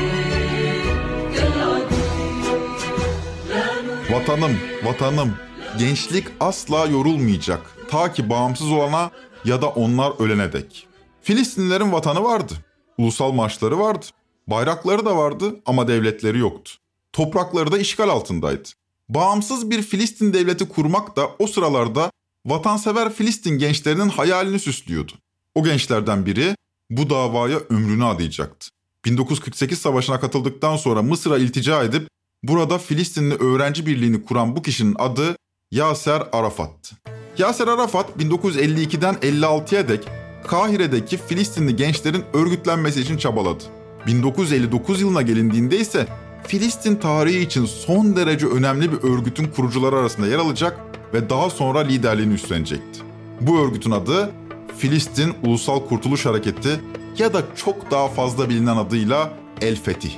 Vatanım, 4.16 4.58
vatanım. 4.84 5.34
Gençlik 5.80 6.28
asla 6.40 6.86
yorulmayacak. 6.86 7.78
Ta 7.90 8.14
ki 8.14 8.30
bağımsız 8.30 8.72
olana 8.72 9.12
ya 9.46 9.62
da 9.62 9.70
onlar 9.70 10.14
ölene 10.20 10.54
dek. 10.54 10.88
Filistinlilerin 11.22 11.92
vatanı 11.92 12.24
vardı. 12.24 12.54
Ulusal 12.98 13.32
marşları 13.32 13.80
vardı. 13.80 14.06
Bayrakları 14.48 15.06
da 15.06 15.18
vardı 15.18 15.62
ama 15.66 15.88
devletleri 15.88 16.40
yoktu. 16.40 16.72
Toprakları 17.14 17.72
da 17.72 17.78
işgal 17.78 18.10
altındaydı. 18.10 18.70
Bağımsız 19.10 19.72
bir 19.72 19.82
Filistin 19.82 20.34
devleti 20.34 20.70
kurmak 20.70 21.16
da 21.16 21.30
o 21.40 21.48
sıralarda 21.48 22.12
vatansever 22.46 23.14
Filistin 23.14 23.58
gençlerinin 23.58 24.10
hayalini 24.10 24.60
süslüyordu. 24.60 25.12
O 25.56 25.64
gençlerden 25.64 26.26
biri 26.26 26.56
bu 26.90 27.10
davaya 27.10 27.58
ömrünü 27.58 28.06
adayacaktı. 28.06 28.70
1948 29.06 29.80
savaşına 29.80 30.20
katıldıktan 30.20 30.78
sonra 30.78 31.02
Mısır'a 31.02 31.38
iltica 31.38 31.84
edip 31.84 32.15
burada 32.48 32.78
Filistinli 32.78 33.36
Öğrenci 33.36 33.86
Birliği'ni 33.86 34.24
kuran 34.24 34.56
bu 34.56 34.62
kişinin 34.62 34.96
adı 35.00 35.38
Yaser 35.72 36.24
Arafat'tı. 36.32 36.96
Yaser 37.38 37.68
Arafat 37.68 38.10
1952'den 38.20 39.16
56'ya 39.16 39.88
dek 39.88 40.08
Kahire'deki 40.48 41.18
Filistinli 41.18 41.76
gençlerin 41.76 42.24
örgütlenmesi 42.34 43.02
için 43.02 43.18
çabaladı. 43.18 43.64
1959 44.08 45.02
yılına 45.02 45.22
gelindiğinde 45.22 45.78
ise 45.78 46.08
Filistin 46.48 46.96
tarihi 46.96 47.40
için 47.40 47.66
son 47.66 48.16
derece 48.16 48.48
önemli 48.48 48.92
bir 48.92 49.10
örgütün 49.10 49.48
kurucuları 49.48 49.96
arasında 49.96 50.28
yer 50.28 50.40
alacak 50.40 50.80
ve 51.14 51.30
daha 51.30 51.50
sonra 51.50 51.80
liderliğini 51.80 52.34
üstlenecekti. 52.34 53.00
Bu 53.42 53.60
örgütün 53.60 53.92
adı 53.92 54.32
Filistin 54.78 55.34
Ulusal 55.44 55.80
Kurtuluş 55.80 56.26
Hareketi 56.26 56.82
ya 57.18 57.34
da 57.34 57.42
çok 57.56 57.92
daha 57.92 58.08
fazla 58.08 58.50
bilinen 58.50 58.78
adıyla 58.78 59.34
El 59.62 59.76
Fetih. 59.76 60.12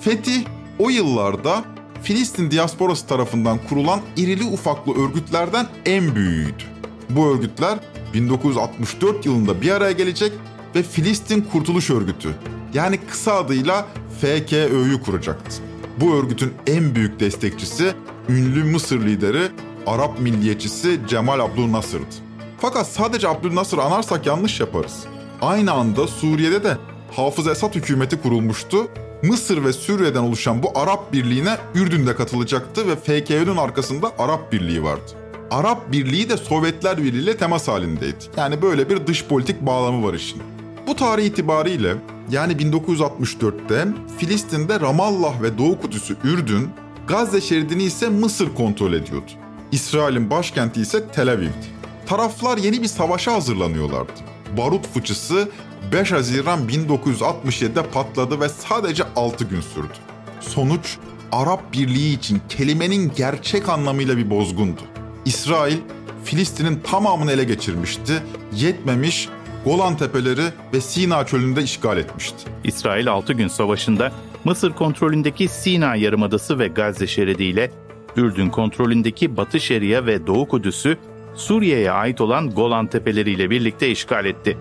Fetih 0.00 0.44
o 0.78 0.90
yıllarda 0.90 1.73
Filistin 2.04 2.50
diasporası 2.50 3.06
tarafından 3.06 3.58
kurulan 3.68 4.00
irili 4.16 4.44
ufaklı 4.44 5.04
örgütlerden 5.04 5.66
en 5.86 6.14
büyüğüydü. 6.14 6.62
Bu 7.10 7.26
örgütler 7.26 7.78
1964 8.14 9.26
yılında 9.26 9.60
bir 9.60 9.70
araya 9.70 9.92
gelecek 9.92 10.32
ve 10.74 10.82
Filistin 10.82 11.40
Kurtuluş 11.52 11.90
Örgütü 11.90 12.34
yani 12.74 12.98
kısa 13.10 13.34
adıyla 13.34 13.86
FKÖ'yü 14.20 15.02
kuracaktı. 15.02 15.62
Bu 16.00 16.14
örgütün 16.14 16.52
en 16.66 16.94
büyük 16.94 17.20
destekçisi 17.20 17.92
ünlü 18.28 18.64
Mısır 18.64 19.00
lideri 19.00 19.48
Arap 19.86 20.20
milliyetçisi 20.20 21.00
Cemal 21.08 21.40
Abdülnasır'dı. 21.40 22.14
Fakat 22.60 22.86
sadece 22.86 23.28
Abdülnasır 23.28 23.78
anarsak 23.78 24.26
yanlış 24.26 24.60
yaparız. 24.60 25.04
Aynı 25.42 25.72
anda 25.72 26.06
Suriye'de 26.06 26.64
de 26.64 26.76
Hafız 27.16 27.46
Esad 27.46 27.74
hükümeti 27.74 28.22
kurulmuştu. 28.22 28.88
Mısır 29.24 29.64
ve 29.64 29.72
Suriye'den 29.72 30.22
oluşan 30.22 30.62
bu 30.62 30.78
Arap 30.78 31.12
Birliği'ne 31.12 31.56
Ürdün 31.74 32.06
de 32.06 32.16
katılacaktı 32.16 32.88
ve 32.88 32.96
FKÖ'nün 32.96 33.56
arkasında 33.56 34.12
Arap 34.18 34.52
Birliği 34.52 34.82
vardı. 34.82 35.12
Arap 35.50 35.92
Birliği 35.92 36.28
de 36.28 36.36
Sovyetler 36.36 36.98
Birliği 36.98 37.22
ile 37.22 37.36
temas 37.36 37.68
halindeydi. 37.68 38.24
Yani 38.36 38.62
böyle 38.62 38.90
bir 38.90 39.06
dış 39.06 39.24
politik 39.24 39.60
bağlamı 39.60 40.06
var 40.06 40.14
işin. 40.14 40.42
Bu 40.86 40.96
tarih 40.96 41.24
itibariyle 41.24 41.94
yani 42.30 42.52
1964'te 42.52 43.86
Filistin'de 44.18 44.80
Ramallah 44.80 45.42
ve 45.42 45.58
Doğu 45.58 45.80
Kudüs'ü 45.80 46.16
Ürdün, 46.24 46.70
Gazze 47.08 47.40
şeridini 47.40 47.82
ise 47.82 48.08
Mısır 48.08 48.54
kontrol 48.54 48.92
ediyordu. 48.92 49.30
İsrail'in 49.72 50.30
başkenti 50.30 50.80
ise 50.80 51.08
Tel 51.08 51.32
Aviv'di. 51.32 51.66
Taraflar 52.06 52.58
yeni 52.58 52.82
bir 52.82 52.88
savaşa 52.88 53.32
hazırlanıyorlardı. 53.32 54.12
Barut 54.58 54.86
fıçısı 54.86 55.48
5 55.92 56.12
Haziran 56.12 56.60
1967'de 56.68 57.82
patladı 57.82 58.40
ve 58.40 58.48
sadece 58.48 59.04
6 59.16 59.44
gün 59.44 59.60
sürdü. 59.60 59.92
Sonuç 60.40 60.96
Arap 61.32 61.72
Birliği 61.72 62.14
için 62.14 62.40
kelimenin 62.48 63.12
gerçek 63.16 63.68
anlamıyla 63.68 64.16
bir 64.16 64.30
bozgundu. 64.30 64.80
İsrail 65.24 65.78
Filistin'in 66.24 66.80
tamamını 66.80 67.32
ele 67.32 67.44
geçirmişti. 67.44 68.22
Yetmemiş 68.52 69.28
Golan 69.64 69.96
Tepeleri 69.96 70.44
ve 70.72 70.80
Sina 70.80 71.26
Çölü'nde 71.26 71.62
işgal 71.62 71.98
etmişti. 71.98 72.50
İsrail 72.64 73.10
6 73.10 73.32
gün 73.32 73.48
savaşında 73.48 74.12
Mısır 74.44 74.72
kontrolündeki 74.72 75.48
Sina 75.48 75.96
Yarımadası 75.96 76.58
ve 76.58 76.68
Gazze 76.68 77.06
şeridi 77.06 77.44
ile 77.44 77.70
Ürdün 78.16 78.50
kontrolündeki 78.50 79.36
Batı 79.36 79.60
Şeria 79.60 80.06
ve 80.06 80.26
Doğu 80.26 80.48
Kudüs'ü 80.48 80.98
Suriye'ye 81.34 81.90
ait 81.90 82.20
olan 82.20 82.50
Golan 82.50 82.86
Tepeleri 82.86 83.30
ile 83.30 83.50
birlikte 83.50 83.90
işgal 83.90 84.24
etti. 84.24 84.58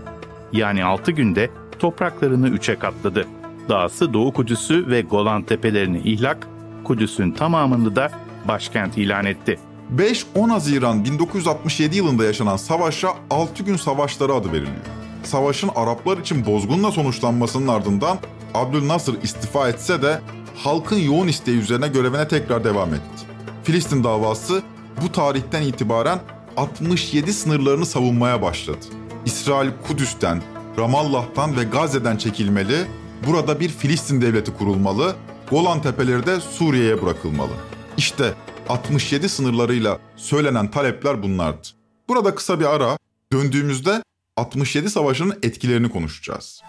Yani 0.53 0.83
6 0.83 1.12
günde 1.12 1.50
topraklarını 1.79 2.50
üçe 2.50 2.79
katladı. 2.79 3.27
Dahası 3.69 4.13
Doğu 4.13 4.33
Kudüs'ü 4.33 4.88
ve 4.88 5.01
Golan 5.01 5.43
Tepelerini 5.43 6.00
ihlak, 6.00 6.48
Kudüs'ün 6.83 7.31
tamamını 7.31 7.95
da 7.95 8.12
başkent 8.48 8.98
ilan 8.98 9.25
etti. 9.25 9.60
5-10 9.98 10.50
Haziran 10.50 11.05
1967 11.05 11.98
yılında 11.98 12.24
yaşanan 12.24 12.57
savaşa 12.57 13.10
6 13.29 13.63
gün 13.63 13.75
savaşları 13.75 14.33
adı 14.33 14.48
veriliyor. 14.48 14.86
Savaşın 15.24 15.69
Araplar 15.75 16.17
için 16.17 16.45
bozgunla 16.45 16.91
sonuçlanmasının 16.91 17.67
ardından 17.67 18.17
Abdülnasır 18.53 19.22
istifa 19.24 19.69
etse 19.69 20.01
de 20.01 20.22
halkın 20.55 21.00
yoğun 21.00 21.27
isteği 21.27 21.57
üzerine 21.57 21.88
görevine 21.88 22.27
tekrar 22.27 22.63
devam 22.63 22.93
etti. 22.93 23.25
Filistin 23.63 24.04
davası 24.04 24.62
bu 25.04 25.12
tarihten 25.12 25.62
itibaren 25.62 26.19
67 26.58 27.34
sınırlarını 27.34 27.86
savunmaya 27.86 28.41
başladı. 28.41 28.86
İsrail 29.25 29.69
Kudüs'ten, 29.88 30.41
Ramallah'tan 30.77 31.57
ve 31.57 31.63
Gazze'den 31.63 32.17
çekilmeli, 32.17 32.86
burada 33.27 33.59
bir 33.59 33.69
Filistin 33.69 34.21
devleti 34.21 34.53
kurulmalı, 34.53 35.15
Golan 35.49 35.81
Tepeleri 35.81 36.25
de 36.25 36.39
Suriye'ye 36.39 37.01
bırakılmalı. 37.01 37.51
İşte 37.97 38.33
67 38.69 39.29
sınırlarıyla 39.29 39.99
söylenen 40.15 40.71
talepler 40.71 41.23
bunlardı. 41.23 41.67
Burada 42.09 42.36
kısa 42.36 42.59
bir 42.59 42.65
ara, 42.65 42.97
döndüğümüzde 43.33 44.03
67 44.38 44.89
Savaşı'nın 44.89 45.39
etkilerini 45.43 45.89
konuşacağız. 45.89 46.62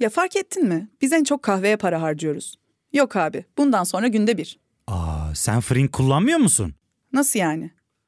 Ya 0.00 0.10
fark 0.10 0.36
ettin 0.36 0.68
mi? 0.68 0.88
Biz 1.02 1.12
en 1.12 1.24
çok 1.24 1.42
kahveye 1.42 1.76
para 1.76 2.02
harcıyoruz. 2.02 2.54
Yok 2.92 3.16
abi, 3.16 3.44
bundan 3.58 3.84
sonra 3.84 4.08
günde 4.08 4.38
bir. 4.38 4.58
Aa, 4.86 5.34
sen 5.34 5.60
Frink 5.60 5.92
kullanmıyor 5.92 6.38
musun? 6.38 6.74
Nasıl 7.12 7.38
yani? 7.38 7.70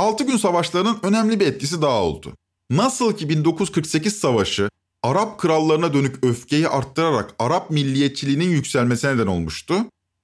6 0.00 0.24
gün 0.24 0.36
savaşlarının 0.36 0.98
önemli 1.02 1.40
bir 1.40 1.46
etkisi 1.46 1.82
daha 1.82 2.02
oldu. 2.02 2.32
Nasıl 2.70 3.16
ki 3.16 3.28
1948 3.28 4.16
savaşı 4.16 4.70
Arap 5.02 5.38
krallarına 5.38 5.94
dönük 5.94 6.24
öfkeyi 6.24 6.68
arttırarak 6.68 7.34
Arap 7.38 7.70
milliyetçiliğinin 7.70 8.48
yükselmesine 8.48 9.14
neden 9.14 9.26
olmuştu. 9.26 9.74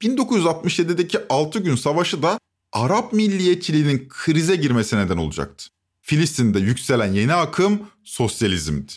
1967'deki 0.02 1.18
6 1.28 1.58
gün 1.58 1.76
savaşı 1.76 2.22
da 2.22 2.38
Arap 2.72 3.12
milliyetçiliğinin 3.12 4.08
krize 4.08 4.56
girmesine 4.56 5.04
neden 5.04 5.16
olacaktı. 5.16 5.66
Filistin'de 6.02 6.58
yükselen 6.58 7.12
yeni 7.12 7.34
akım 7.34 7.80
sosyalizmdi. 8.04 8.92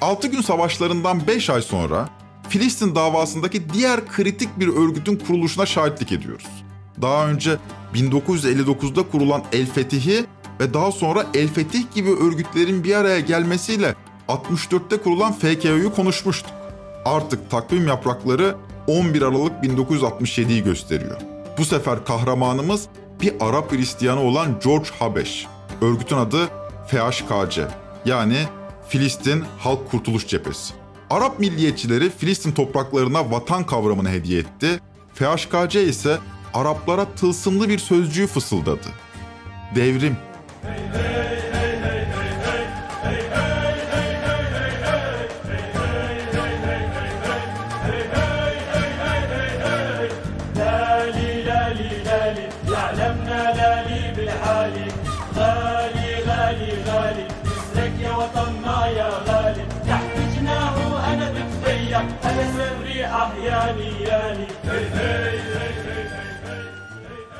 6 0.00 0.28
gün 0.28 0.40
savaşlarından 0.40 1.26
5 1.26 1.50
ay 1.50 1.62
sonra 1.62 2.08
Filistin 2.48 2.94
davasındaki 2.94 3.72
diğer 3.72 4.08
kritik 4.08 4.48
bir 4.60 4.68
örgütün 4.68 5.16
kuruluşuna 5.16 5.66
şahitlik 5.66 6.12
ediyoruz. 6.12 6.67
Daha 7.02 7.28
önce 7.28 7.56
1959'da 7.94 9.02
kurulan 9.02 9.42
El 9.52 9.66
Fetih'i 9.66 10.26
ve 10.60 10.74
daha 10.74 10.92
sonra 10.92 11.26
El 11.34 11.48
Fetih 11.48 11.82
gibi 11.94 12.10
örgütlerin 12.10 12.84
bir 12.84 12.94
araya 12.94 13.20
gelmesiyle 13.20 13.94
64'te 14.28 14.96
kurulan 14.96 15.32
FKÖ'yü 15.32 15.94
konuşmuştuk. 15.94 16.50
Artık 17.04 17.50
takvim 17.50 17.86
yaprakları 17.86 18.56
11 18.86 19.22
Aralık 19.22 19.64
1967'yi 19.64 20.64
gösteriyor. 20.64 21.20
Bu 21.58 21.64
sefer 21.64 22.04
kahramanımız 22.04 22.88
bir 23.20 23.34
Arap 23.40 23.72
Hristiyanı 23.72 24.20
olan 24.20 24.60
George 24.64 24.88
Habeş. 24.98 25.46
Örgütün 25.82 26.16
adı 26.16 26.48
FHKC 26.86 27.68
yani 28.04 28.36
Filistin 28.88 29.44
Halk 29.58 29.90
Kurtuluş 29.90 30.26
Cephesi. 30.26 30.74
Arap 31.10 31.38
milliyetçileri 31.38 32.10
Filistin 32.10 32.52
topraklarına 32.52 33.30
vatan 33.30 33.66
kavramını 33.66 34.10
hediye 34.10 34.40
etti. 34.40 34.80
FHKC 35.14 35.84
ise 35.84 36.18
Araplara 36.53 37.05
tılsımlı 37.05 37.69
bir 37.69 37.79
sözcüğü 37.79 38.27
fısıldadı. 38.27 38.87
Devrim. 39.75 40.17
لالي 63.43 64.05
لالي 64.05 64.46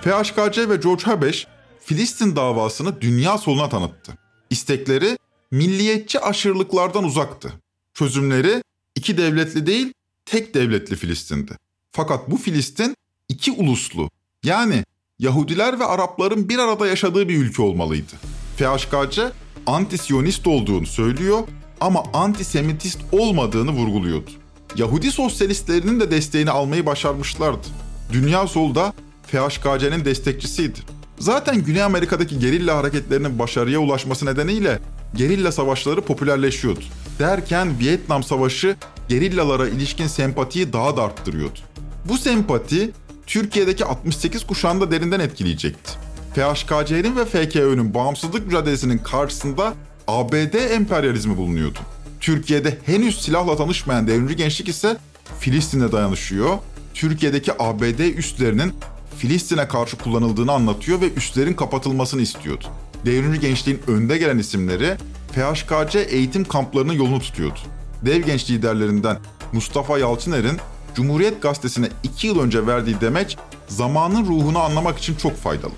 FHKC 0.03 0.69
ve 0.69 0.77
George 0.77 1.05
Habeş 1.05 1.47
Filistin 1.85 2.37
davasını 2.37 3.01
dünya 3.01 3.39
soluna 3.39 3.69
tanıttı. 3.69 4.13
İstekleri 4.51 5.19
milliyetçi 5.51 6.21
aşırılıklardan 6.21 7.05
uzaktı. 7.05 7.53
Çözümleri 7.95 8.63
iki 8.95 9.19
devletli 9.19 9.67
değil, 9.67 9.93
tek 10.27 10.55
devletli 10.55 10.97
Filistin'di. 10.97 11.57
Fakat 11.93 12.31
bu 12.31 12.37
Filistin 12.37 12.97
iki 13.29 13.53
uluslu 13.53 14.11
yani 14.45 14.85
Yahudiler 15.19 15.81
ve 15.81 15.85
Arapların 15.85 16.49
bir 16.49 16.59
arada 16.59 16.87
yaşadığı 16.87 17.29
bir 17.29 17.37
ülke 17.37 17.63
olmalıydı. 17.63 18.13
FHKC 18.57 19.33
antisyonist 19.67 20.47
olduğunu 20.47 20.87
söylüyor 20.87 21.41
ama 21.81 22.05
antisemitist 22.13 22.99
olmadığını 23.13 23.71
vurguluyordu. 23.71 24.31
Yahudi 24.77 25.11
sosyalistlerinin 25.13 26.01
de 26.01 26.11
desteğini 26.11 26.51
almayı 26.51 26.87
başarmışlardı. 26.87 27.67
Dünya 28.13 28.47
solda 28.47 28.93
FHKC'nin 29.29 30.05
destekçisiydi. 30.05 30.79
Zaten 31.19 31.65
Güney 31.65 31.83
Amerika'daki 31.83 32.39
gerilla 32.39 32.77
hareketlerinin 32.77 33.39
başarıya 33.39 33.79
ulaşması 33.79 34.27
nedeniyle 34.27 34.79
gerilla 35.15 35.53
savaşları 35.53 36.01
popülerleşiyordu. 36.01 36.85
Derken 37.19 37.79
Vietnam 37.81 38.23
Savaşı 38.23 38.77
gerillalara 39.09 39.69
ilişkin 39.69 40.07
sempatiyi 40.07 40.73
daha 40.73 40.97
da 40.97 41.03
arttırıyordu. 41.03 41.59
Bu 42.05 42.19
sempati 42.19 42.91
Türkiye'deki 43.27 43.85
68 43.85 44.47
kuşağında 44.47 44.91
derinden 44.91 45.21
etkileyecekti. 45.21 45.93
FHKC'nin 46.35 47.17
ve 47.17 47.25
FKÖ'nün 47.25 47.95
bağımsızlık 47.95 48.47
mücadelesinin 48.47 48.99
karşısında 48.99 49.75
ABD 50.09 50.73
emperyalizmi 50.73 51.37
bulunuyordu. 51.37 51.79
Türkiye'de 52.21 52.79
henüz 52.87 53.23
silahla 53.23 53.57
tanışmayan 53.57 54.07
devrimci 54.07 54.37
gençlik 54.37 54.69
ise 54.69 54.97
Filistin'e 55.41 55.93
dayanışıyor. 55.93 56.59
Türkiye'deki 56.95 57.53
ABD 57.59 58.17
üslerinin 58.17 58.73
Filistin'e 59.19 59.69
karşı 59.69 59.99
kullanıldığını 59.99 60.53
anlatıyor 60.53 61.01
ve 61.01 61.13
üslerin 61.13 61.55
kapatılmasını 61.55 62.21
istiyordu. 62.23 62.65
Devrimci 63.07 63.41
gençliğin 63.41 63.81
önde 63.87 64.19
gelen 64.19 64.39
isimleri 64.39 64.97
FHKC 65.33 66.01
eğitim 66.01 66.45
kamplarının 66.45 66.93
yolunu 66.93 67.21
tutuyordu. 67.21 67.59
Dev 68.07 68.23
genç 68.23 68.51
liderlerinden 68.51 69.17
Mustafa 69.53 69.99
Yalçıner'in 69.99 70.57
Cumhuriyet 70.95 71.43
Gazetesi'ne 71.43 71.89
iki 72.03 72.27
yıl 72.27 72.41
önce 72.41 72.67
verdiği 72.67 73.01
demeç 73.01 73.37
zamanın 73.69 74.27
ruhunu 74.27 74.59
anlamak 74.59 74.99
için 74.99 75.15
çok 75.15 75.33
faydalı. 75.33 75.73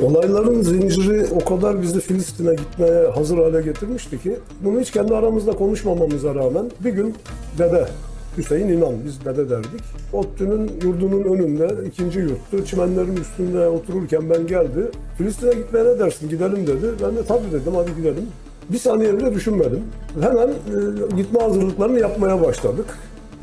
Olayların 0.00 0.62
zinciri 0.62 1.26
o 1.30 1.44
kadar 1.44 1.82
bizi 1.82 2.00
Filistin'e 2.00 2.54
gitmeye 2.54 3.08
hazır 3.14 3.38
hale 3.38 3.62
getirmişti 3.62 4.22
ki 4.22 4.38
bunu 4.60 4.80
hiç 4.80 4.90
kendi 4.90 5.14
aramızda 5.14 5.52
konuşmamamıza 5.52 6.34
rağmen 6.34 6.70
bir 6.80 6.90
gün 6.90 7.14
dede 7.58 7.88
Hüseyin 8.38 8.68
İnan 8.68 8.94
biz 9.04 9.24
dede 9.24 9.50
derdik. 9.50 9.80
ODTÜ'nün 10.12 10.72
yurdunun 10.82 11.24
önünde 11.24 11.88
ikinci 11.88 12.18
yurttu. 12.18 12.64
Çimenlerin 12.66 13.16
üstünde 13.16 13.68
otururken 13.68 14.30
ben 14.30 14.46
geldi. 14.46 14.90
Filistin'e 15.18 15.54
gitmeye 15.54 15.84
ne 15.84 15.98
dersin 15.98 16.28
gidelim 16.28 16.66
dedi. 16.66 16.86
Ben 17.02 17.16
de 17.16 17.24
tabii 17.24 17.52
dedim 17.52 17.72
hadi 17.74 17.96
gidelim. 17.96 18.26
Bir 18.68 18.78
saniye 18.78 19.18
bile 19.18 19.34
düşünmedim. 19.34 19.82
Hemen 20.20 20.48
e, 20.48 21.16
gitme 21.16 21.40
hazırlıklarını 21.40 22.00
yapmaya 22.00 22.42
başladık. 22.42 22.86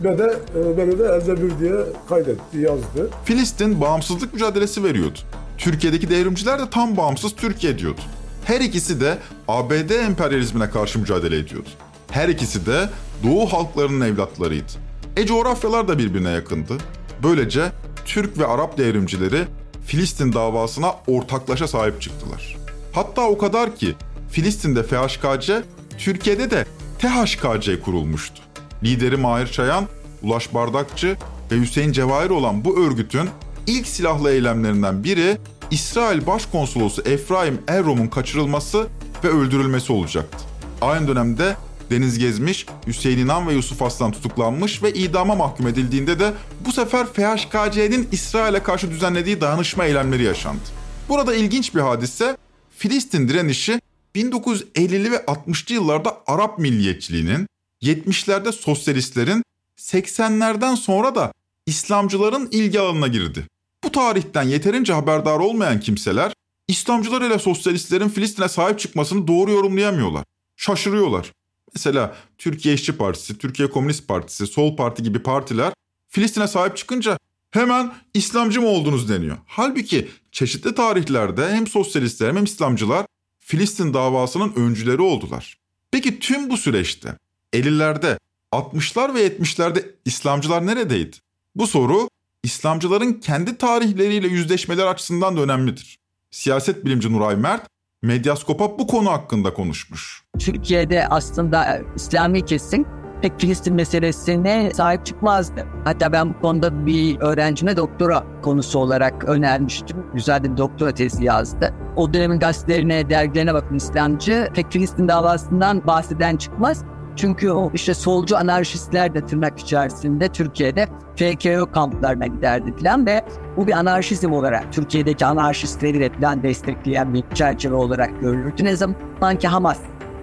Dede 0.03 0.35
e, 0.55 0.77
beni 0.77 0.99
de 0.99 1.03
elde 1.03 1.43
bir 1.43 1.59
diye 1.59 1.75
kaydetti, 2.09 2.57
yazdı. 2.57 3.09
Filistin 3.25 3.81
bağımsızlık 3.81 4.33
mücadelesi 4.33 4.83
veriyordu. 4.83 5.19
Türkiye'deki 5.57 6.09
devrimciler 6.09 6.59
de 6.59 6.69
tam 6.71 6.97
bağımsız 6.97 7.35
Türkiye 7.35 7.79
diyordu. 7.79 8.01
Her 8.45 8.61
ikisi 8.61 9.01
de 9.01 9.17
ABD 9.47 9.89
emperyalizmine 9.89 10.69
karşı 10.69 10.99
mücadele 10.99 11.37
ediyordu. 11.37 11.69
Her 12.11 12.29
ikisi 12.29 12.65
de 12.65 12.89
Doğu 13.23 13.53
halklarının 13.53 14.05
evlatlarıydı. 14.05 14.71
E 15.17 15.25
coğrafyalar 15.25 15.87
da 15.87 15.97
birbirine 15.97 16.29
yakındı. 16.29 16.77
Böylece 17.23 17.71
Türk 18.05 18.37
ve 18.37 18.47
Arap 18.47 18.77
devrimcileri 18.77 19.43
Filistin 19.85 20.33
davasına 20.33 20.95
ortaklaşa 21.07 21.67
sahip 21.67 22.01
çıktılar. 22.01 22.57
Hatta 22.91 23.21
o 23.21 23.37
kadar 23.37 23.75
ki 23.75 23.95
Filistin'de 24.31 24.83
FHKC, 24.83 25.63
Türkiye'de 25.97 26.51
de 26.51 26.65
THKC 26.99 27.79
kurulmuştu. 27.79 28.41
Lideri 28.83 29.17
Mahir 29.17 29.47
Çayan, 29.47 29.87
Ulaş 30.23 30.53
Bardakçı 30.53 31.17
ve 31.51 31.59
Hüseyin 31.59 31.91
Cevahir 31.91 32.29
olan 32.29 32.65
bu 32.65 32.85
örgütün 32.85 33.29
ilk 33.67 33.87
silahlı 33.87 34.31
eylemlerinden 34.31 35.03
biri 35.03 35.37
İsrail 35.71 36.27
Başkonsolosu 36.27 37.01
Efraim 37.01 37.61
Errom'un 37.67 38.07
kaçırılması 38.07 38.87
ve 39.23 39.27
öldürülmesi 39.27 39.93
olacaktı. 39.93 40.37
Aynı 40.81 41.07
dönemde 41.07 41.55
Deniz 41.91 42.19
Gezmiş, 42.19 42.65
Hüseyin 42.87 43.17
İnan 43.17 43.47
ve 43.47 43.53
Yusuf 43.53 43.81
Aslan 43.81 44.11
tutuklanmış 44.11 44.83
ve 44.83 44.93
idama 44.93 45.35
mahkum 45.35 45.67
edildiğinde 45.67 46.19
de 46.19 46.33
bu 46.65 46.71
sefer 46.71 47.05
FHKC'nin 47.05 48.09
İsrail'e 48.11 48.63
karşı 48.63 48.91
düzenlediği 48.91 49.41
dayanışma 49.41 49.85
eylemleri 49.85 50.23
yaşandı. 50.23 50.61
Burada 51.09 51.35
ilginç 51.35 51.75
bir 51.75 51.79
hadise 51.79 52.37
Filistin 52.77 53.29
direnişi 53.29 53.81
1950'li 54.15 55.11
ve 55.11 55.15
60'lı 55.15 55.75
yıllarda 55.75 56.17
Arap 56.27 56.59
milliyetçiliğinin, 56.59 57.47
70'lerde 57.81 58.51
sosyalistlerin, 58.51 59.43
80'lerden 59.77 60.75
sonra 60.75 61.15
da 61.15 61.33
İslamcıların 61.65 62.47
ilgi 62.51 62.79
alanına 62.79 63.07
girdi. 63.07 63.47
Bu 63.83 63.91
tarihten 63.91 64.43
yeterince 64.43 64.93
haberdar 64.93 65.39
olmayan 65.39 65.79
kimseler 65.79 66.33
İslamcılar 66.67 67.21
ile 67.21 67.39
sosyalistlerin 67.39 68.09
Filistin'e 68.09 68.49
sahip 68.49 68.79
çıkmasını 68.79 69.27
doğru 69.27 69.51
yorumlayamıyorlar. 69.51 70.23
Şaşırıyorlar. 70.57 71.31
Mesela 71.73 72.15
Türkiye 72.37 72.73
İşçi 72.73 72.97
Partisi, 72.97 73.37
Türkiye 73.37 73.69
Komünist 73.69 74.07
Partisi, 74.07 74.47
Sol 74.47 74.75
Parti 74.75 75.03
gibi 75.03 75.23
partiler 75.23 75.73
Filistin'e 76.07 76.47
sahip 76.47 76.77
çıkınca 76.77 77.17
hemen 77.51 77.93
İslamcı 78.13 78.61
mı 78.61 78.67
oldunuz 78.67 79.09
deniyor. 79.09 79.37
Halbuki 79.45 80.09
çeşitli 80.31 80.75
tarihlerde 80.75 81.51
hem 81.51 81.67
sosyalistler 81.67 82.35
hem 82.35 82.43
İslamcılar 82.43 83.05
Filistin 83.39 83.93
davasının 83.93 84.53
öncüleri 84.55 85.01
oldular. 85.01 85.57
Peki 85.91 86.19
tüm 86.19 86.49
bu 86.49 86.57
süreçte 86.57 87.17
50'lerde, 87.53 88.17
60'lar 88.51 89.15
ve 89.15 89.27
70'lerde 89.27 89.85
İslamcılar 90.05 90.65
neredeydi? 90.65 91.17
Bu 91.55 91.67
soru 91.67 92.09
İslamcıların 92.43 93.13
kendi 93.13 93.57
tarihleriyle 93.57 94.27
yüzleşmeler 94.27 94.85
açısından 94.85 95.37
da 95.37 95.41
önemlidir. 95.41 95.99
Siyaset 96.31 96.85
bilimci 96.85 97.13
Nuray 97.13 97.35
Mert, 97.35 97.67
Medyaskop'a 98.03 98.79
bu 98.79 98.87
konu 98.87 99.11
hakkında 99.11 99.53
konuşmuş. 99.53 100.23
Türkiye'de 100.39 101.07
aslında 101.07 101.81
İslami 101.95 102.45
kesim 102.45 102.85
pek 103.21 103.39
Filistin 103.39 103.73
meselesine 103.73 104.71
sahip 104.73 105.05
çıkmazdı. 105.05 105.67
Hatta 105.83 106.11
ben 106.11 106.33
bu 106.33 106.39
konuda 106.41 106.85
bir 106.85 107.19
öğrencime 107.19 107.77
doktora 107.77 108.23
konusu 108.43 108.79
olarak 108.79 109.23
önermiştim. 109.23 110.05
Güzel 110.13 110.43
bir 110.43 110.57
doktora 110.57 110.91
tezi 110.91 111.25
yazdı. 111.25 111.73
O 111.95 112.13
dönemin 112.13 112.39
gazetelerine, 112.39 113.09
dergilerine 113.09 113.53
bakın 113.53 113.75
İslamcı 113.75 114.49
pek 114.53 114.71
Filistin 114.71 115.07
davasından 115.07 115.87
bahseden 115.87 116.37
çıkmaz. 116.37 116.83
Çünkü 117.21 117.51
o 117.51 117.71
işte 117.73 117.93
solcu 117.93 118.37
anarşistler 118.37 119.13
de 119.15 119.25
tırnak 119.25 119.59
içerisinde 119.59 120.29
Türkiye'de 120.29 120.87
FKÖ 121.15 121.71
kamplarına 121.71 122.27
giderdi 122.27 122.73
falan 122.77 123.05
ve 123.05 123.25
bu 123.57 123.67
bir 123.67 123.71
anarşizm 123.71 124.31
olarak 124.31 124.73
Türkiye'deki 124.73 125.25
anarşistleri 125.25 125.99
de 125.99 126.09
falan 126.09 126.43
destekleyen 126.43 127.13
bir 127.13 127.23
çerçeve 127.33 127.75
olarak 127.75 128.21
görülürdü. 128.21 128.63
Ne 128.63 128.75
zaman 128.75 129.39
ki 129.39 129.47
Hamas 129.47 129.79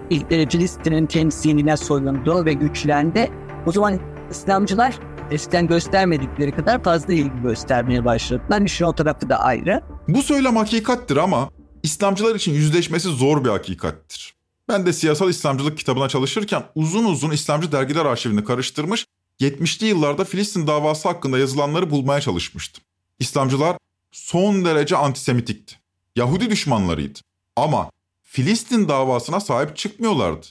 ilk 0.09 0.29
Filistin'in 0.51 1.05
temsiline 1.05 1.77
soyundu 1.77 2.45
ve 2.45 2.53
güçlendi. 2.53 3.31
O 3.65 3.71
zaman 3.71 3.99
İslamcılar 4.31 4.99
eskiden 5.31 5.67
göstermedikleri 5.67 6.51
kadar 6.51 6.83
fazla 6.83 7.13
ilgi 7.13 7.41
göstermeye 7.43 8.05
başladılar. 8.05 8.61
İşin 8.61 8.85
o 8.85 8.93
tarafı 8.93 9.29
da 9.29 9.39
ayrı. 9.39 9.81
Bu 10.07 10.21
söylem 10.21 10.55
hakikattir 10.55 11.17
ama 11.17 11.49
İslamcılar 11.83 12.35
için 12.35 12.53
yüzleşmesi 12.53 13.09
zor 13.09 13.43
bir 13.43 13.49
hakikattir. 13.49 14.38
Ben 14.69 14.85
de 14.85 14.93
siyasal 14.93 15.29
İslamcılık 15.29 15.77
kitabına 15.77 16.09
çalışırken 16.09 16.63
uzun 16.75 17.05
uzun 17.05 17.31
İslamcı 17.31 17.71
dergiler 17.71 18.05
arşivini 18.05 18.43
karıştırmış, 18.43 19.05
70'li 19.39 19.87
yıllarda 19.87 20.25
Filistin 20.25 20.67
davası 20.67 21.07
hakkında 21.07 21.39
yazılanları 21.39 21.91
bulmaya 21.91 22.21
çalışmıştım. 22.21 22.83
İslamcılar 23.19 23.77
son 24.11 24.65
derece 24.65 24.97
antisemitikti. 24.97 25.75
Yahudi 26.15 26.49
düşmanlarıydı. 26.49 27.19
Ama 27.55 27.91
Filistin 28.23 28.87
davasına 28.87 29.39
sahip 29.39 29.77
çıkmıyorlardı. 29.77 30.45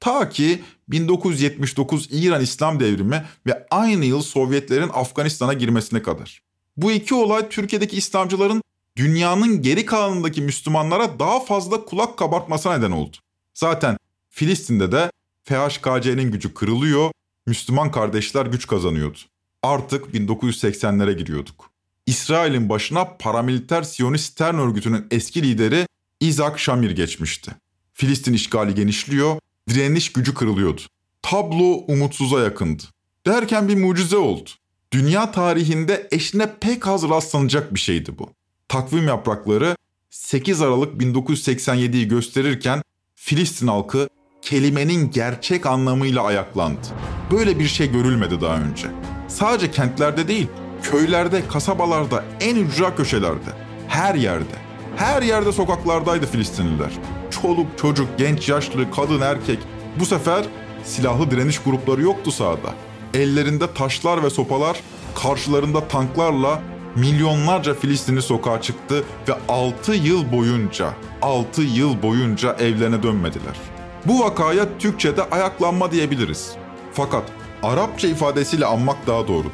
Ta 0.00 0.28
ki 0.28 0.62
1979 0.88 2.08
İran 2.10 2.42
İslam 2.42 2.80
devrimi 2.80 3.24
ve 3.46 3.66
aynı 3.70 4.04
yıl 4.04 4.22
Sovyetlerin 4.22 4.90
Afganistan'a 4.92 5.52
girmesine 5.52 6.02
kadar. 6.02 6.42
Bu 6.76 6.92
iki 6.92 7.14
olay 7.14 7.48
Türkiye'deki 7.48 7.96
İslamcıların 7.96 8.62
dünyanın 8.96 9.62
geri 9.62 9.86
kalanındaki 9.86 10.42
Müslümanlara 10.42 11.18
daha 11.18 11.40
fazla 11.40 11.84
kulak 11.84 12.16
kabartmasına 12.16 12.76
neden 12.76 12.90
oldu. 12.90 13.16
Zaten 13.54 13.96
Filistin'de 14.30 14.92
de 14.92 15.10
FHKC'nin 15.44 16.30
gücü 16.30 16.54
kırılıyor, 16.54 17.10
Müslüman 17.46 17.90
kardeşler 17.90 18.46
güç 18.46 18.66
kazanıyordu. 18.66 19.18
Artık 19.62 20.14
1980'lere 20.14 21.12
giriyorduk. 21.12 21.70
İsrail'in 22.06 22.68
başına 22.68 23.04
paramiliter 23.04 23.82
Siyonist 23.82 24.32
Stern 24.32 24.54
örgütünün 24.54 25.06
eski 25.10 25.42
lideri 25.42 25.86
Isaac 26.20 26.58
Shamir 26.58 26.90
geçmişti. 26.90 27.50
Filistin 27.92 28.32
işgali 28.32 28.74
genişliyor, 28.74 29.38
direniş 29.68 30.12
gücü 30.12 30.34
kırılıyordu. 30.34 30.80
Tablo 31.22 31.84
umutsuza 31.88 32.40
yakındı. 32.40 32.82
Derken 33.26 33.68
bir 33.68 33.76
mucize 33.76 34.16
oldu. 34.16 34.50
Dünya 34.92 35.32
tarihinde 35.32 36.08
eşine 36.10 36.54
pek 36.60 36.86
az 36.86 37.08
rastlanacak 37.08 37.74
bir 37.74 37.80
şeydi 37.80 38.18
bu. 38.18 38.30
Takvim 38.68 39.08
yaprakları 39.08 39.76
8 40.10 40.62
Aralık 40.62 41.02
1987'yi 41.02 42.08
gösterirken 42.08 42.82
Filistin 43.26 43.66
halkı 43.66 44.08
kelimenin 44.42 45.10
gerçek 45.10 45.66
anlamıyla 45.66 46.22
ayaklandı. 46.22 46.86
Böyle 47.30 47.58
bir 47.58 47.68
şey 47.68 47.92
görülmedi 47.92 48.40
daha 48.40 48.56
önce. 48.56 48.86
Sadece 49.28 49.70
kentlerde 49.70 50.28
değil, 50.28 50.46
köylerde, 50.82 51.48
kasabalarda, 51.48 52.24
en 52.40 52.56
ücra 52.56 52.96
köşelerde, 52.96 53.50
her 53.88 54.14
yerde, 54.14 54.54
her 54.96 55.22
yerde 55.22 55.52
sokaklardaydı 55.52 56.26
Filistinliler. 56.26 56.90
Çoluk, 57.30 57.78
çocuk, 57.78 58.08
genç, 58.18 58.48
yaşlı, 58.48 58.90
kadın, 58.90 59.20
erkek. 59.20 59.58
Bu 60.00 60.06
sefer 60.06 60.44
silahlı 60.84 61.30
direniş 61.30 61.58
grupları 61.58 62.02
yoktu 62.02 62.32
sahada. 62.32 62.74
Ellerinde 63.14 63.74
taşlar 63.74 64.22
ve 64.22 64.30
sopalar, 64.30 64.80
karşılarında 65.14 65.88
tanklarla 65.88 66.62
milyonlarca 66.96 67.74
Filistinli 67.74 68.22
sokağa 68.22 68.60
çıktı 68.60 69.04
ve 69.28 69.32
6 69.48 69.92
yıl 69.94 70.32
boyunca, 70.32 70.94
6 71.22 71.62
yıl 71.62 72.02
boyunca 72.02 72.52
evlerine 72.52 73.02
dönmediler. 73.02 73.56
Bu 74.04 74.20
vakaya 74.20 74.78
Türkçe'de 74.78 75.22
ayaklanma 75.22 75.92
diyebiliriz. 75.92 76.52
Fakat 76.92 77.22
Arapça 77.62 78.08
ifadesiyle 78.08 78.66
anmak 78.66 79.06
daha 79.06 79.28
doğrudur. 79.28 79.50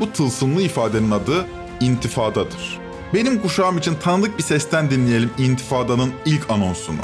Bu 0.00 0.12
tılsımlı 0.12 0.62
ifadenin 0.62 1.10
adı 1.10 1.46
intifadadır. 1.80 2.78
Benim 3.14 3.42
kuşağım 3.42 3.78
için 3.78 3.94
tanıdık 3.94 4.38
bir 4.38 4.42
sesten 4.42 4.90
dinleyelim 4.90 5.30
intifadanın 5.38 6.12
ilk 6.26 6.50
anonsunu. 6.50 7.00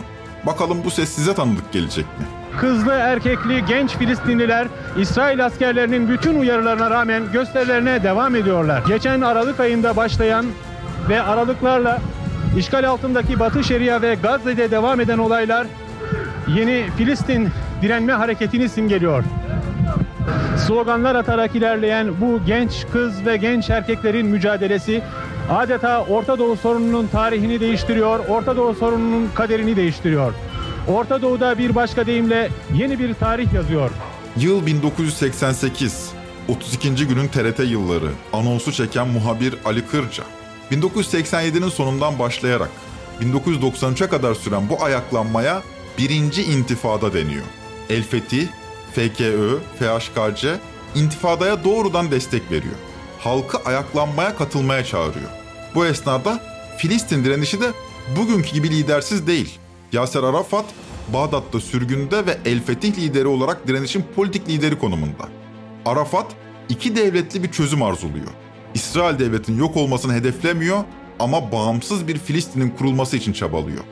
Bakalım 0.46 0.84
bu 0.84 0.90
ses 0.90 1.08
size 1.08 1.34
tanıdık 1.34 1.72
gelecek 1.72 2.04
mi? 2.04 2.26
Kızlı 2.60 2.92
erkekli 2.92 3.64
genç 3.64 3.90
Filistinliler 3.96 4.68
İsrail 4.98 5.44
askerlerinin 5.46 6.08
bütün 6.08 6.40
uyarılarına 6.40 6.90
rağmen 6.90 7.22
gösterilerine 7.32 8.02
devam 8.02 8.36
ediyorlar. 8.36 8.82
Geçen 8.88 9.20
Aralık 9.20 9.60
ayında 9.60 9.96
başlayan 9.96 10.46
ve 11.08 11.22
aralıklarla 11.22 11.98
işgal 12.58 12.88
altındaki 12.88 13.40
Batı 13.40 13.64
Şeria 13.64 14.02
ve 14.02 14.14
Gazze'de 14.22 14.70
devam 14.70 15.00
eden 15.00 15.18
olaylar 15.18 15.66
yeni 16.48 16.86
Filistin 16.96 17.48
direnme 17.82 18.12
hareketini 18.12 18.68
simgeliyor. 18.68 19.24
Sloganlar 20.66 21.14
atarak 21.14 21.54
ilerleyen 21.54 22.20
bu 22.20 22.40
genç 22.46 22.86
kız 22.92 23.26
ve 23.26 23.36
genç 23.36 23.70
erkeklerin 23.70 24.26
mücadelesi 24.26 25.02
adeta 25.50 26.04
Orta 26.04 26.38
Doğu 26.38 26.56
sorununun 26.56 27.06
tarihini 27.06 27.60
değiştiriyor, 27.60 28.18
Orta 28.18 28.56
Doğu 28.56 28.74
sorununun 28.74 29.30
kaderini 29.34 29.76
değiştiriyor. 29.76 30.32
Orta 30.88 31.22
Doğu'da 31.22 31.58
bir 31.58 31.74
başka 31.74 32.06
deyimle 32.06 32.48
yeni 32.74 32.98
bir 32.98 33.14
tarih 33.14 33.52
yazıyor. 33.52 33.90
Yıl 34.36 34.66
1988. 34.66 36.10
32. 36.48 37.06
günün 37.06 37.28
TRT 37.28 37.58
yılları. 37.58 38.10
Anonsu 38.32 38.72
çeken 38.72 39.08
muhabir 39.08 39.54
Ali 39.64 39.86
Kırca. 39.86 40.24
1987'nin 40.72 41.68
sonundan 41.68 42.18
başlayarak 42.18 42.70
1993'e 43.20 44.08
kadar 44.08 44.34
süren 44.34 44.68
bu 44.68 44.84
ayaklanmaya 44.84 45.62
birinci 45.98 46.42
intifada 46.42 47.14
deniyor. 47.14 47.44
El 47.90 48.02
Fetih, 48.02 48.48
FKÖ, 48.92 49.58
FHKC 49.78 50.48
intifadaya 50.94 51.64
doğrudan 51.64 52.10
destek 52.10 52.50
veriyor. 52.50 52.74
Halkı 53.18 53.58
ayaklanmaya 53.58 54.36
katılmaya 54.36 54.84
çağırıyor. 54.84 55.39
Bu 55.74 55.86
esnada 55.86 56.40
Filistin 56.78 57.24
direnişi 57.24 57.60
de 57.60 57.72
bugünkü 58.16 58.52
gibi 58.52 58.70
lidersiz 58.70 59.26
değil. 59.26 59.58
Yaser 59.92 60.22
Arafat, 60.22 60.64
Bağdat'ta 61.12 61.60
sürgünde 61.60 62.26
ve 62.26 62.38
El 62.44 62.62
Fetih 62.62 62.98
lideri 62.98 63.26
olarak 63.26 63.68
direnişin 63.68 64.04
politik 64.16 64.48
lideri 64.48 64.78
konumunda. 64.78 65.28
Arafat, 65.86 66.26
iki 66.68 66.96
devletli 66.96 67.42
bir 67.42 67.52
çözüm 67.52 67.82
arzuluyor. 67.82 68.30
İsrail 68.74 69.18
devletinin 69.18 69.58
yok 69.58 69.76
olmasını 69.76 70.14
hedeflemiyor 70.14 70.84
ama 71.18 71.52
bağımsız 71.52 72.08
bir 72.08 72.18
Filistin'in 72.18 72.70
kurulması 72.70 73.16
için 73.16 73.32
çabalıyor. 73.32 73.84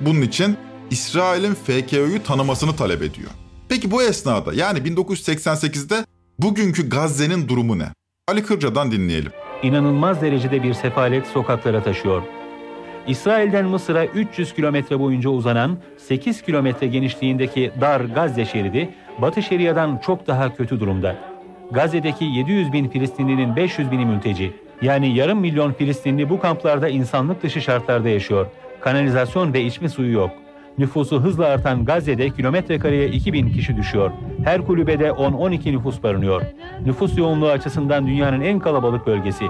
Bunun 0.00 0.22
için 0.22 0.56
İsrail'in 0.90 1.54
FKÖ'yü 1.54 2.22
tanımasını 2.22 2.76
talep 2.76 3.02
ediyor. 3.02 3.30
Peki 3.68 3.90
bu 3.90 4.02
esnada 4.02 4.54
yani 4.54 4.78
1988'de 4.78 6.06
bugünkü 6.38 6.88
Gazze'nin 6.88 7.48
durumu 7.48 7.78
ne? 7.78 7.88
Ali 8.28 8.42
Kırca'dan 8.44 8.92
dinleyelim. 8.92 9.32
İnanılmaz 9.62 10.22
derecede 10.22 10.62
bir 10.62 10.72
sefalet 10.72 11.26
sokaklara 11.26 11.82
taşıyor. 11.82 12.22
İsrail'den 13.06 13.64
Mısır'a 13.64 14.04
300 14.04 14.54
kilometre 14.54 15.00
boyunca 15.00 15.30
uzanan 15.30 15.78
8 15.96 16.42
kilometre 16.42 16.86
genişliğindeki 16.86 17.70
dar 17.80 18.00
Gazze 18.00 18.44
şeridi 18.44 18.88
Batı 19.18 19.42
Şeria'dan 19.42 19.98
çok 19.98 20.26
daha 20.26 20.56
kötü 20.56 20.80
durumda. 20.80 21.16
Gazze'deki 21.70 22.24
700 22.24 22.72
bin 22.72 22.88
Filistinlinin 22.88 23.56
500 23.56 23.90
bini 23.90 24.06
mülteci. 24.06 24.52
Yani 24.82 25.14
yarım 25.14 25.40
milyon 25.40 25.72
Filistinli 25.72 26.30
bu 26.30 26.40
kamplarda 26.40 26.88
insanlık 26.88 27.42
dışı 27.42 27.60
şartlarda 27.60 28.08
yaşıyor. 28.08 28.46
Kanalizasyon 28.80 29.52
ve 29.52 29.62
içme 29.62 29.88
suyu 29.88 30.12
yok. 30.12 30.30
Nüfusu 30.78 31.22
hızla 31.22 31.46
artan 31.46 31.84
Gazze'de 31.84 32.30
kilometre 32.30 32.78
kareye 32.78 33.08
2000 33.08 33.52
kişi 33.52 33.76
düşüyor. 33.76 34.10
Her 34.44 34.66
kulübede 34.66 35.08
10-12 35.08 35.72
nüfus 35.72 36.02
barınıyor. 36.02 36.42
Nüfus 36.86 37.18
yoğunluğu 37.18 37.48
açısından 37.48 38.06
dünyanın 38.06 38.40
en 38.40 38.58
kalabalık 38.58 39.06
bölgesi. 39.06 39.44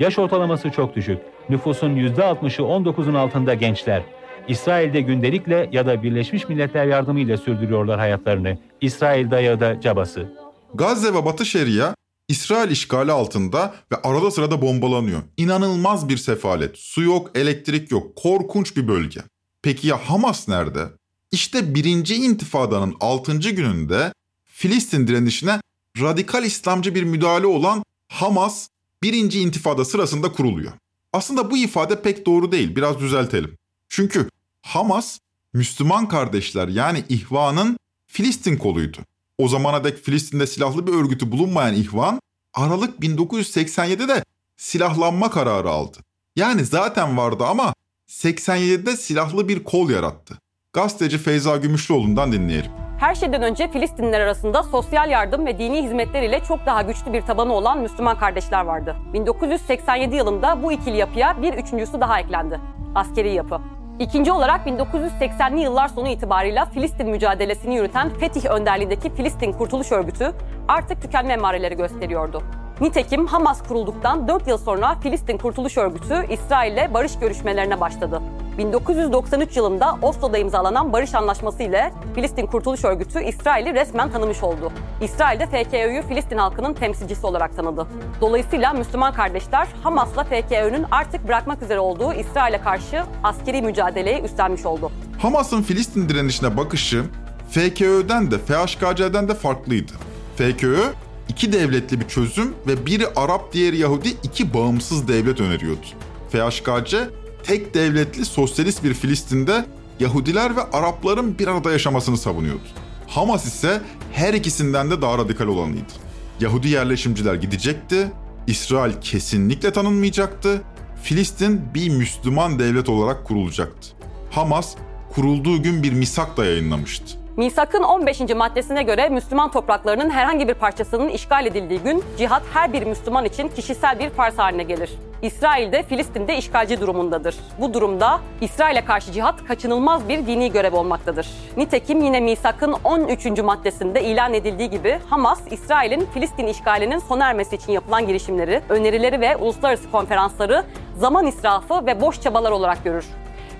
Yaş 0.00 0.18
ortalaması 0.18 0.70
çok 0.70 0.96
düşük. 0.96 1.18
Nüfusun 1.48 1.90
%60'ı 1.90 2.64
19'un 2.64 3.14
altında 3.14 3.54
gençler. 3.54 4.02
İsrail'de 4.48 5.00
gündelikle 5.00 5.68
ya 5.72 5.86
da 5.86 6.02
Birleşmiş 6.02 6.48
Milletler 6.48 6.86
yardımıyla 6.86 7.36
sürdürüyorlar 7.36 7.98
hayatlarını. 7.98 8.58
İsrail 8.80 9.30
dayağı 9.30 9.60
da 9.60 9.80
cabası. 9.80 10.32
Gazze 10.74 11.14
ve 11.14 11.24
Batı 11.24 11.46
Şeria 11.46 11.94
İsrail 12.28 12.70
işgali 12.70 13.12
altında 13.12 13.74
ve 13.92 13.96
arada 14.02 14.30
sırada 14.30 14.62
bombalanıyor. 14.62 15.22
İnanılmaz 15.36 16.08
bir 16.08 16.16
sefalet. 16.16 16.78
Su 16.78 17.02
yok, 17.02 17.30
elektrik 17.34 17.90
yok. 17.90 18.16
Korkunç 18.16 18.76
bir 18.76 18.88
bölge. 18.88 19.20
Peki 19.62 19.86
ya 19.88 20.10
Hamas 20.10 20.48
nerede? 20.48 20.88
İşte 21.32 21.74
birinci 21.74 22.14
intifadanın 22.14 22.96
6. 23.00 23.38
gününde 23.38 24.12
Filistin 24.44 25.06
direnişine 25.06 25.60
radikal 26.00 26.44
İslamcı 26.44 26.94
bir 26.94 27.02
müdahale 27.02 27.46
olan 27.46 27.84
Hamas 28.08 28.68
birinci 29.02 29.40
intifada 29.40 29.84
sırasında 29.84 30.32
kuruluyor. 30.32 30.72
Aslında 31.12 31.50
bu 31.50 31.56
ifade 31.56 32.02
pek 32.02 32.26
doğru 32.26 32.52
değil, 32.52 32.76
biraz 32.76 33.00
düzeltelim. 33.00 33.56
Çünkü 33.88 34.30
Hamas, 34.62 35.18
Müslüman 35.52 36.08
kardeşler 36.08 36.68
yani 36.68 37.04
İhvan'ın 37.08 37.78
Filistin 38.06 38.56
koluydu. 38.56 38.98
O 39.38 39.48
zamana 39.48 39.84
dek 39.84 40.04
Filistin'de 40.04 40.46
silahlı 40.46 40.86
bir 40.86 40.92
örgütü 40.92 41.32
bulunmayan 41.32 41.74
İhvan, 41.74 42.20
Aralık 42.54 42.98
1987'de 42.98 44.24
silahlanma 44.56 45.30
kararı 45.30 45.70
aldı. 45.70 45.98
Yani 46.36 46.64
zaten 46.64 47.16
vardı 47.16 47.44
ama 47.44 47.74
87'de 48.10 48.96
silahlı 48.96 49.48
bir 49.48 49.64
kol 49.64 49.90
yarattı. 49.90 50.34
Gazeteci 50.72 51.18
Feyza 51.18 51.56
Gümüşlüoğlu'ndan 51.56 52.32
dinleyelim. 52.32 52.70
Her 53.00 53.14
şeyden 53.14 53.42
önce 53.42 53.70
Filistinliler 53.72 54.20
arasında 54.20 54.62
sosyal 54.62 55.10
yardım 55.10 55.46
ve 55.46 55.58
dini 55.58 55.82
hizmetler 55.82 56.22
ile 56.22 56.40
çok 56.48 56.66
daha 56.66 56.82
güçlü 56.82 57.12
bir 57.12 57.22
tabanı 57.22 57.52
olan 57.52 57.78
Müslüman 57.78 58.18
kardeşler 58.18 58.64
vardı. 58.64 58.96
1987 59.12 60.16
yılında 60.16 60.62
bu 60.62 60.72
ikili 60.72 60.96
yapıya 60.96 61.42
bir 61.42 61.54
üçüncüsü 61.54 62.00
daha 62.00 62.20
eklendi. 62.20 62.60
Askeri 62.94 63.34
yapı. 63.34 63.60
İkinci 63.98 64.32
olarak 64.32 64.66
1980'li 64.66 65.60
yıllar 65.60 65.88
sonu 65.88 66.08
itibarıyla 66.08 66.64
Filistin 66.64 67.10
mücadelesini 67.10 67.76
yürüten 67.76 68.10
Fetih 68.18 68.50
önderliğindeki 68.50 69.14
Filistin 69.14 69.52
Kurtuluş 69.52 69.92
Örgütü 69.92 70.32
artık 70.68 71.02
tükenme 71.02 71.32
emareleri 71.32 71.76
gösteriyordu. 71.76 72.42
Nitekim 72.80 73.26
Hamas 73.26 73.62
kurulduktan 73.68 74.28
4 74.28 74.48
yıl 74.48 74.58
sonra 74.58 74.94
Filistin 75.02 75.38
Kurtuluş 75.38 75.76
Örgütü 75.76 76.26
İsrail 76.30 76.72
ile 76.72 76.94
barış 76.94 77.18
görüşmelerine 77.18 77.80
başladı. 77.80 78.22
1993 78.58 79.56
yılında 79.56 79.98
Oslo'da 80.02 80.38
imzalanan 80.38 80.92
barış 80.92 81.14
anlaşması 81.14 81.62
ile 81.62 81.92
Filistin 82.14 82.46
Kurtuluş 82.46 82.84
Örgütü 82.84 83.24
İsrail'i 83.24 83.74
resmen 83.74 84.10
tanımış 84.12 84.42
oldu. 84.42 84.72
İsrail 85.00 85.40
de 85.40 85.46
FKÖ'yü 85.46 86.02
Filistin 86.02 86.38
halkının 86.38 86.74
temsilcisi 86.74 87.26
olarak 87.26 87.56
tanıdı. 87.56 87.86
Dolayısıyla 88.20 88.72
Müslüman 88.72 89.14
kardeşler 89.14 89.68
Hamas'la 89.82 90.24
FKÖ'nün 90.24 90.86
artık 90.90 91.28
bırakmak 91.28 91.62
üzere 91.62 91.78
olduğu 91.80 92.12
İsrail'e 92.12 92.60
karşı 92.60 93.02
askeri 93.22 93.62
mücadeleyi 93.62 94.22
üstlenmiş 94.22 94.66
oldu. 94.66 94.90
Hamas'ın 95.22 95.62
Filistin 95.62 96.08
direnişine 96.08 96.56
bakışı 96.56 97.04
FKÖ'den 97.50 98.30
de 98.30 98.38
FHKC'den 98.38 99.28
de 99.28 99.34
farklıydı. 99.34 99.92
FKÖ 100.36 100.82
iki 101.30 101.52
devletli 101.52 102.00
bir 102.00 102.08
çözüm 102.08 102.54
ve 102.66 102.86
biri 102.86 103.06
Arap 103.16 103.52
diğeri 103.52 103.78
Yahudi 103.78 104.08
iki 104.22 104.54
bağımsız 104.54 105.08
devlet 105.08 105.40
öneriyordu. 105.40 105.86
FHKC 106.30 107.10
tek 107.42 107.74
devletli 107.74 108.24
sosyalist 108.24 108.84
bir 108.84 108.94
Filistin'de 108.94 109.66
Yahudiler 110.00 110.56
ve 110.56 110.60
Arapların 110.60 111.38
bir 111.38 111.48
arada 111.48 111.72
yaşamasını 111.72 112.16
savunuyordu. 112.16 112.64
Hamas 113.06 113.46
ise 113.46 113.80
her 114.12 114.34
ikisinden 114.34 114.90
de 114.90 115.02
daha 115.02 115.18
radikal 115.18 115.46
olanıydı. 115.46 115.92
Yahudi 116.40 116.68
yerleşimciler 116.68 117.34
gidecekti, 117.34 118.12
İsrail 118.46 118.92
kesinlikle 119.00 119.72
tanınmayacaktı, 119.72 120.62
Filistin 121.02 121.60
bir 121.74 121.88
Müslüman 121.88 122.58
devlet 122.58 122.88
olarak 122.88 123.24
kurulacaktı. 123.24 123.88
Hamas 124.30 124.74
kurulduğu 125.14 125.62
gün 125.62 125.82
bir 125.82 125.92
misak 125.92 126.36
da 126.36 126.44
yayınlamıştı. 126.44 127.19
Misak'ın 127.36 127.82
15. 127.82 128.20
maddesine 128.20 128.82
göre 128.82 129.08
Müslüman 129.08 129.50
topraklarının 129.50 130.10
herhangi 130.10 130.48
bir 130.48 130.54
parçasının 130.54 131.08
işgal 131.08 131.46
edildiği 131.46 131.80
gün 131.80 132.04
cihat 132.18 132.42
her 132.54 132.72
bir 132.72 132.82
Müslüman 132.82 133.24
için 133.24 133.48
kişisel 133.48 133.98
bir 133.98 134.10
farz 134.10 134.38
haline 134.38 134.62
gelir. 134.62 134.90
İsrail 135.22 135.72
de 135.72 135.82
Filistin'de 135.82 136.36
işgalci 136.36 136.80
durumundadır. 136.80 137.36
Bu 137.60 137.74
durumda 137.74 138.20
İsrail'e 138.40 138.84
karşı 138.84 139.12
cihat 139.12 139.44
kaçınılmaz 139.44 140.08
bir 140.08 140.26
dini 140.26 140.52
görev 140.52 140.74
olmaktadır. 140.74 141.28
Nitekim 141.56 142.02
yine 142.02 142.20
Misak'ın 142.20 142.74
13. 142.84 143.26
maddesinde 143.26 144.04
ilan 144.04 144.34
edildiği 144.34 144.70
gibi 144.70 144.98
Hamas, 145.10 145.40
İsrail'in 145.50 146.06
Filistin 146.14 146.46
işgalinin 146.46 146.98
sona 146.98 147.26
ermesi 147.26 147.56
için 147.56 147.72
yapılan 147.72 148.06
girişimleri, 148.06 148.62
önerileri 148.68 149.20
ve 149.20 149.36
uluslararası 149.36 149.90
konferansları 149.90 150.64
zaman 150.96 151.26
israfı 151.26 151.86
ve 151.86 152.00
boş 152.00 152.20
çabalar 152.20 152.50
olarak 152.50 152.84
görür. 152.84 153.06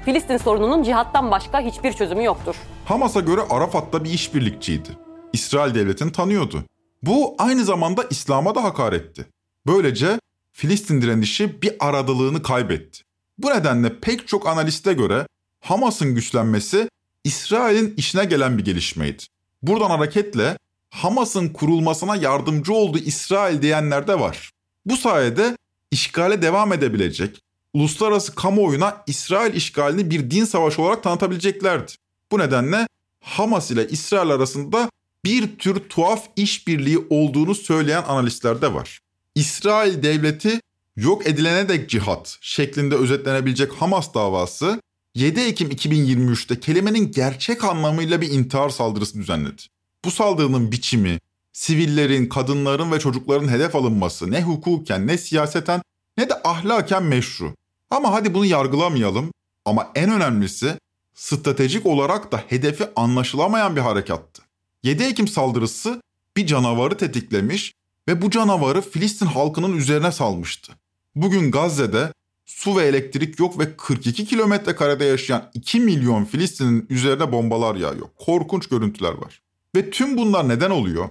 Filistin 0.04 0.37
sorununun 0.37 0.83
cihattan 0.83 1.30
başka 1.30 1.61
hiçbir 1.61 1.92
çözümü 1.92 2.24
yoktur. 2.24 2.56
Hamas'a 2.90 3.20
göre 3.20 3.40
Arafat'ta 3.50 4.05
bir 4.05 4.11
işbirlikçiydi. 4.11 4.88
İsrail 5.33 5.74
devletini 5.74 6.12
tanıyordu. 6.12 6.64
Bu 7.03 7.35
aynı 7.38 7.64
zamanda 7.64 8.05
İslam'a 8.11 8.55
da 8.55 8.64
hakaretti. 8.64 9.26
Böylece 9.66 10.20
Filistin 10.53 11.03
direnişi 11.03 11.62
bir 11.62 11.72
aradılığını 11.81 12.42
kaybetti. 12.42 13.03
Bu 13.38 13.50
nedenle 13.50 14.00
pek 14.00 14.29
çok 14.29 14.48
analiste 14.48 14.92
göre 14.92 15.26
Hamas'ın 15.61 16.14
güçlenmesi 16.14 16.88
İsrail'in 17.24 17.94
işine 17.96 18.24
gelen 18.24 18.59
bir 18.59 18.64
gelişmeydi. 18.64 19.22
Buradan 19.62 19.90
hareketle 19.90 20.59
Hamas'ın 20.90 21.48
kurulmasına 21.48 22.16
yardımcı 22.16 22.72
oldu 22.72 22.98
İsrail 22.98 23.62
diyenler 23.62 24.09
de 24.09 24.20
var. 24.20 24.50
Bu 24.87 24.96
sayede 24.96 25.57
işgale 25.90 26.42
devam 26.42 26.72
edebilecek, 26.72 27.40
uluslararası 27.74 28.35
kamuoyuna 28.35 29.03
İsrail 29.07 29.55
işgalini 29.55 30.11
bir 30.11 30.31
din 30.31 30.44
savaşı 30.44 30.83
olarak 30.83 31.03
tanıtabileceklerdi. 31.03 31.92
Bu 32.32 32.38
nedenle 32.38 32.88
Hamas 33.20 33.70
ile 33.70 33.88
İsrail 33.88 34.30
arasında 34.30 34.90
bir 35.24 35.58
tür 35.58 35.80
tuhaf 35.88 36.28
işbirliği 36.36 36.98
olduğunu 37.10 37.54
söyleyen 37.54 38.02
analistler 38.02 38.62
de 38.62 38.74
var. 38.74 39.00
İsrail 39.34 40.02
devleti 40.02 40.60
yok 40.96 41.26
edilene 41.26 41.68
dek 41.68 41.90
cihat 41.90 42.38
şeklinde 42.40 42.94
özetlenebilecek 42.94 43.72
Hamas 43.72 44.14
davası 44.14 44.80
7 45.14 45.40
Ekim 45.40 45.70
2023'te 45.70 46.60
kelimenin 46.60 47.12
gerçek 47.12 47.64
anlamıyla 47.64 48.20
bir 48.20 48.30
intihar 48.30 48.68
saldırısı 48.68 49.18
düzenledi. 49.18 49.62
Bu 50.04 50.10
saldırının 50.10 50.72
biçimi, 50.72 51.18
sivillerin, 51.52 52.26
kadınların 52.26 52.92
ve 52.92 53.00
çocukların 53.00 53.48
hedef 53.48 53.76
alınması 53.76 54.30
ne 54.30 54.42
hukuken 54.42 55.06
ne 55.06 55.18
siyaseten 55.18 55.82
ne 56.18 56.28
de 56.28 56.34
ahlaken 56.44 57.02
meşru. 57.02 57.54
Ama 57.90 58.12
hadi 58.12 58.34
bunu 58.34 58.46
yargılamayalım 58.46 59.32
ama 59.64 59.90
en 59.94 60.10
önemlisi 60.10 60.78
stratejik 61.20 61.87
olarak 61.87 62.33
da 62.33 62.44
hedefi 62.48 62.85
anlaşılamayan 62.96 63.76
bir 63.76 63.80
harekattı. 63.80 64.42
7 64.83 65.02
Ekim 65.02 65.28
saldırısı 65.28 66.02
bir 66.37 66.46
canavarı 66.46 66.96
tetiklemiş 66.96 67.72
ve 68.09 68.22
bu 68.22 68.30
canavarı 68.30 68.80
Filistin 68.80 69.26
halkının 69.26 69.76
üzerine 69.76 70.12
salmıştı. 70.12 70.72
Bugün 71.14 71.50
Gazze'de 71.50 72.12
su 72.46 72.76
ve 72.76 72.83
elektrik 72.87 73.38
yok 73.40 73.59
ve 73.59 73.76
42 73.76 74.24
kilometre 74.24 74.74
karede 74.74 75.04
yaşayan 75.04 75.50
2 75.54 75.80
milyon 75.80 76.24
Filistin'in 76.24 76.87
üzerine 76.90 77.33
bombalar 77.33 77.74
yağıyor. 77.74 78.06
Korkunç 78.18 78.68
görüntüler 78.68 79.12
var. 79.12 79.42
Ve 79.76 79.90
tüm 79.90 80.16
bunlar 80.16 80.48
neden 80.48 80.70
oluyor? 80.70 81.09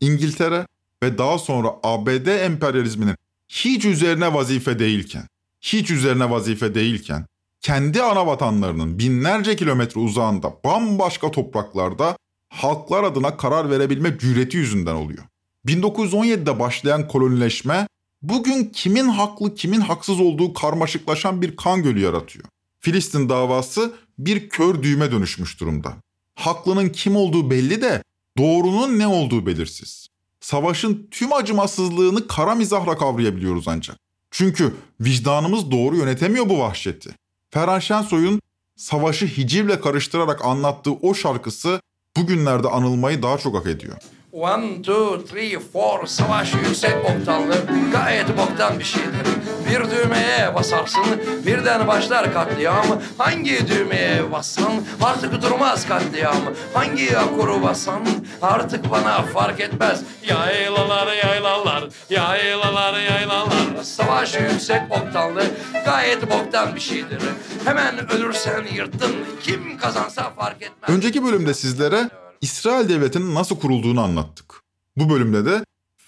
İngiltere 0.00 0.66
ve 1.02 1.18
daha 1.18 1.38
sonra 1.38 1.68
ABD 1.82 2.26
emperyalizminin 2.26 3.16
hiç 3.48 3.84
üzerine 3.84 4.34
vazife 4.34 4.78
değilken, 4.78 5.28
hiç 5.60 5.90
üzerine 5.90 6.30
vazife 6.30 6.74
değilken, 6.74 7.26
kendi 7.64 8.02
ana 8.02 8.26
vatanlarının 8.26 8.98
binlerce 8.98 9.56
kilometre 9.56 10.00
uzağında 10.00 10.54
bambaşka 10.64 11.30
topraklarda 11.30 12.16
halklar 12.48 13.04
adına 13.04 13.36
karar 13.36 13.70
verebilme 13.70 14.18
cüreti 14.18 14.56
yüzünden 14.56 14.94
oluyor. 14.94 15.24
1917'de 15.66 16.58
başlayan 16.58 17.08
kolonileşme 17.08 17.88
bugün 18.22 18.64
kimin 18.64 19.08
haklı 19.08 19.54
kimin 19.54 19.80
haksız 19.80 20.20
olduğu 20.20 20.54
karmaşıklaşan 20.54 21.42
bir 21.42 21.56
kan 21.56 21.82
gölü 21.82 22.00
yaratıyor. 22.00 22.44
Filistin 22.80 23.28
davası 23.28 23.92
bir 24.18 24.48
kör 24.48 24.82
düğme 24.82 25.12
dönüşmüş 25.12 25.60
durumda. 25.60 25.92
Haklının 26.34 26.88
kim 26.88 27.16
olduğu 27.16 27.50
belli 27.50 27.82
de 27.82 28.02
doğrunun 28.38 28.98
ne 28.98 29.06
olduğu 29.06 29.46
belirsiz. 29.46 30.08
Savaşın 30.40 31.08
tüm 31.10 31.32
acımasızlığını 31.32 32.26
kara 32.26 32.54
mizahla 32.54 32.98
kavrayabiliyoruz 32.98 33.68
ancak. 33.68 33.96
Çünkü 34.30 34.74
vicdanımız 35.00 35.70
doğru 35.70 35.96
yönetemiyor 35.96 36.48
bu 36.48 36.58
vahşeti. 36.58 37.14
Ferhan 37.54 37.78
Şensoy'un 37.78 38.40
savaşı 38.76 39.26
hicivle 39.26 39.80
karıştırarak 39.80 40.44
anlattığı 40.44 40.92
o 40.92 41.14
şarkısı 41.14 41.80
bugünlerde 42.16 42.68
anılmayı 42.68 43.22
daha 43.22 43.38
çok 43.38 43.56
hak 43.56 43.66
ediyor. 43.66 43.96
One, 44.32 44.82
two, 44.82 45.24
three, 45.24 45.58
four 45.72 46.06
Savaş 46.06 46.54
yüksek 46.54 46.96
oktanlı 47.04 47.54
Gayet 47.92 48.38
boktan 48.38 48.78
bir 48.78 48.84
şeydir 48.84 49.33
Bir 49.70 49.90
düğmeye 49.90 50.54
basarsın 50.54 51.04
Birden 51.46 51.86
başlar 51.86 52.32
katliam. 52.32 52.86
Hangi 53.18 53.68
düğmeye 53.68 54.32
bassan 54.32 54.72
Artık 55.02 55.42
durmaz 55.42 55.88
katliam. 55.88 56.36
Hangi 56.74 57.18
akuru 57.18 57.62
basan 57.62 58.02
Artık 58.42 58.90
bana 58.90 59.22
fark 59.22 59.60
etmez. 59.60 60.02
Yaylalar 60.28 61.12
yaylalar 61.12 61.84
Yaylalar 62.10 63.00
yaylalar. 63.00 63.82
Savaş 63.82 64.34
yüksek 64.40 64.82
oktanlı 64.90 65.44
Gayet 65.84 66.30
boktan 66.30 66.74
bir 66.74 66.80
şeydir. 66.80 67.22
Hemen 67.64 68.12
ölürsen 68.12 68.64
yırttın 68.74 69.12
Kim 69.42 69.78
kazansa 69.78 70.30
fark 70.30 70.62
etmez. 70.62 70.90
Önceki 70.90 71.24
bölümde 71.24 71.54
sizlere 71.54 72.10
İsrail 72.40 72.88
Devleti'nin 72.88 73.34
nasıl 73.34 73.60
kurulduğunu 73.60 74.00
anlattık. 74.02 74.54
Bu 74.96 75.10
bölümde 75.10 75.44
de 75.44 75.64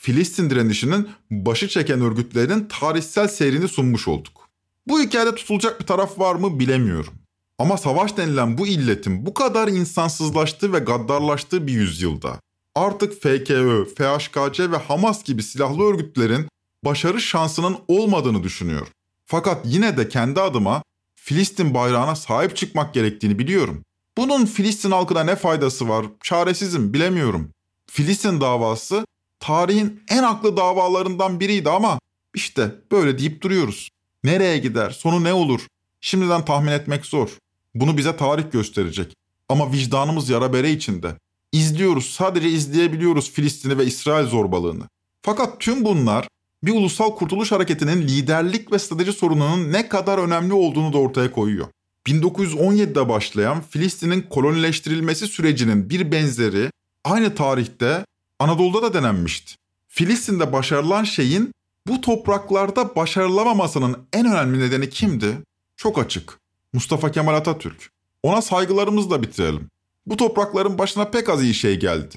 Filistin 0.07 0.51
direnişinin 0.51 1.09
başı 1.31 1.69
çeken 1.69 2.01
örgütlerinin 2.01 2.69
tarihsel 2.69 3.29
seyrini 3.29 3.69
sunmuş 3.69 4.09
olduk. 4.09 4.49
Bu 4.87 5.01
hikayede 5.01 5.35
tutulacak 5.35 5.81
bir 5.81 5.87
taraf 5.87 6.19
var 6.19 6.35
mı 6.35 6.59
bilemiyorum. 6.59 7.15
Ama 7.59 7.77
savaş 7.77 8.17
denilen 8.17 8.59
bu 8.59 8.67
illetin 8.67 9.27
bu 9.27 9.35
kadar 9.35 9.69
insansızlaştığı 9.69 10.73
ve 10.73 10.79
gaddarlaştığı 10.79 11.67
bir 11.67 11.73
yüzyılda 11.73 12.41
artık 12.75 13.13
FKÖ, 13.13 13.85
FHKC 13.85 14.71
ve 14.71 14.77
Hamas 14.77 15.25
gibi 15.25 15.43
silahlı 15.43 15.83
örgütlerin 15.83 16.49
başarı 16.85 17.21
şansının 17.21 17.77
olmadığını 17.89 18.43
düşünüyorum. 18.43 18.93
Fakat 19.25 19.61
yine 19.65 19.97
de 19.97 20.09
kendi 20.09 20.41
adıma 20.41 20.83
Filistin 21.17 21.75
bayrağına 21.75 22.17
sahip 22.17 22.57
çıkmak 22.57 22.95
gerektiğini 22.95 23.39
biliyorum. 23.39 23.83
Bunun 24.19 24.47
Filistin 24.47 24.91
halkına 24.91 25.25
ne 25.25 25.37
faydası 25.37 25.89
var? 25.89 26.07
Çaresizim, 26.23 26.93
bilemiyorum. 26.93 27.51
Filistin 27.91 28.41
davası 28.41 29.05
tarihin 29.47 30.03
en 30.09 30.23
haklı 30.23 30.57
davalarından 30.57 31.41
biriydi 31.41 31.71
ama 31.71 31.99
işte 32.35 32.75
böyle 32.93 33.19
deyip 33.19 33.43
duruyoruz. 33.43 33.89
Nereye 34.25 34.59
gider, 34.59 34.91
sonu 34.91 35.25
ne 35.25 35.33
olur? 35.33 35.67
Şimdiden 36.01 36.45
tahmin 36.45 36.73
etmek 36.73 37.07
zor. 37.07 37.29
Bunu 37.75 37.97
bize 37.97 38.17
tarih 38.17 38.45
gösterecek. 38.53 39.15
Ama 39.49 39.73
vicdanımız 39.73 40.29
yara 40.29 40.53
bere 40.53 40.71
içinde. 40.71 41.15
İzliyoruz, 41.53 42.11
sadece 42.11 42.49
izleyebiliyoruz 42.49 43.31
Filistin'i 43.31 43.79
ve 43.79 43.87
İsrail 43.87 44.27
zorbalığını. 44.27 44.83
Fakat 45.23 45.61
tüm 45.61 45.85
bunlar 45.85 46.29
bir 46.63 46.73
ulusal 46.73 47.11
kurtuluş 47.17 47.53
hareketinin 47.53 48.03
liderlik 48.03 48.73
ve 48.73 48.79
strateji 48.79 49.13
sorununun 49.13 49.73
ne 49.73 49.89
kadar 49.89 50.19
önemli 50.19 50.53
olduğunu 50.53 50.93
da 50.93 50.99
ortaya 50.99 51.33
koyuyor. 51.33 51.67
1917'de 52.07 53.09
başlayan 53.09 53.63
Filistin'in 53.71 54.23
kolonileştirilmesi 54.23 55.27
sürecinin 55.27 55.91
bir 55.91 56.13
benzeri 56.13 56.71
aynı 57.05 57.35
tarihte 57.35 58.05
Anadolu'da 58.39 58.83
da 58.83 58.95
denenmişti. 58.95 59.55
Filistin'de 59.89 60.53
başarılan 60.53 61.05
şeyin 61.05 61.53
bu 61.87 62.01
topraklarda 62.01 62.97
başarılamamasının 62.97 63.99
en 64.13 64.27
önemli 64.27 64.61
nedeni 64.61 64.91
kimdi? 64.91 65.39
Çok 65.77 65.99
açık. 65.99 66.39
Mustafa 66.73 67.11
Kemal 67.11 67.35
Atatürk. 67.35 67.91
Ona 68.23 68.43
saygılarımızla 68.43 69.23
bitirelim. 69.23 69.71
Bu 70.07 70.17
toprakların 70.17 70.79
başına 70.79 71.05
pek 71.05 71.29
az 71.29 71.43
iyi 71.43 71.55
şey 71.55 71.79
geldi. 71.81 72.17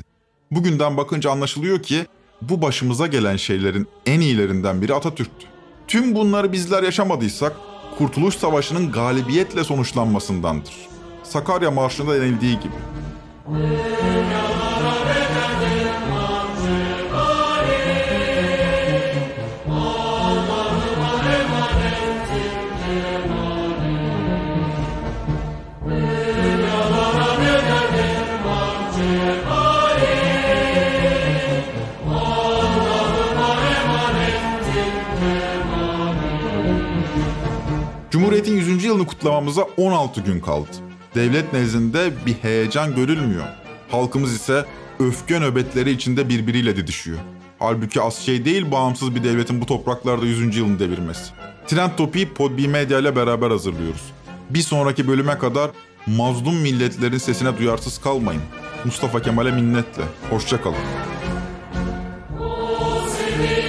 Bugünden 0.52 0.98
bakınca 0.98 1.32
anlaşılıyor 1.32 1.84
ki 1.84 2.06
bu 2.42 2.62
başımıza 2.62 3.08
gelen 3.08 3.36
şeylerin 3.36 3.88
en 4.06 4.20
iyilerinden 4.20 4.82
biri 4.82 4.94
Atatürk'tü. 4.94 5.48
Tüm 5.88 6.15
bunları 6.15 6.52
bizler 6.52 6.84
yaşamadıysak 6.84 7.56
Kurtuluş 7.98 8.36
Savaşı'nın 8.36 8.92
galibiyetle 8.92 9.63
sonuçlanmasındandır. 9.63 10.74
Sakarya 11.24 11.72
Marşı'nda 11.72 12.22
denildiği 12.22 12.60
gibi. 12.60 12.76
Cumhuriyet'in 13.46 14.48
yılını 38.90 39.08
kutlamamıza 39.08 39.62
16 39.77 40.21
gün 40.21 40.40
kaldı. 40.40 40.69
Devlet 41.15 41.54
nezdinde 41.54 42.12
bir 42.25 42.33
heyecan 42.33 42.96
görülmüyor. 42.96 43.46
Halkımız 43.92 44.33
ise 44.33 44.65
öfke 45.00 45.40
nöbetleri 45.40 45.92
içinde 45.92 46.29
birbiriyle 46.29 46.75
didişiyor. 46.75 47.17
Halbuki 47.60 48.02
az 48.02 48.15
şey 48.15 48.46
değil 48.46 48.71
bağımsız 48.71 49.15
bir 49.15 49.23
devletin 49.23 49.62
bu 49.62 49.65
topraklarda 49.65 50.25
100. 50.25 50.58
yılını 50.58 50.79
devirmesi. 50.79 51.31
Trend 51.67 51.92
Topi'yi 51.98 52.33
Podbi 52.33 52.67
Medya 52.67 53.00
ile 53.00 53.15
beraber 53.15 53.52
hazırlıyoruz. 53.52 54.12
Bir 54.50 54.62
sonraki 54.62 55.08
bölüme 55.08 55.37
kadar 55.37 55.71
mazlum 56.08 56.56
milletlerin 56.56 57.17
sesine 57.17 57.58
duyarsız 57.58 57.98
kalmayın. 57.98 58.42
Mustafa 58.85 59.21
Kemal'e 59.21 59.52
minnetle. 59.52 60.04
Hoşçakalın. 60.29 60.75
İlk 63.50 63.69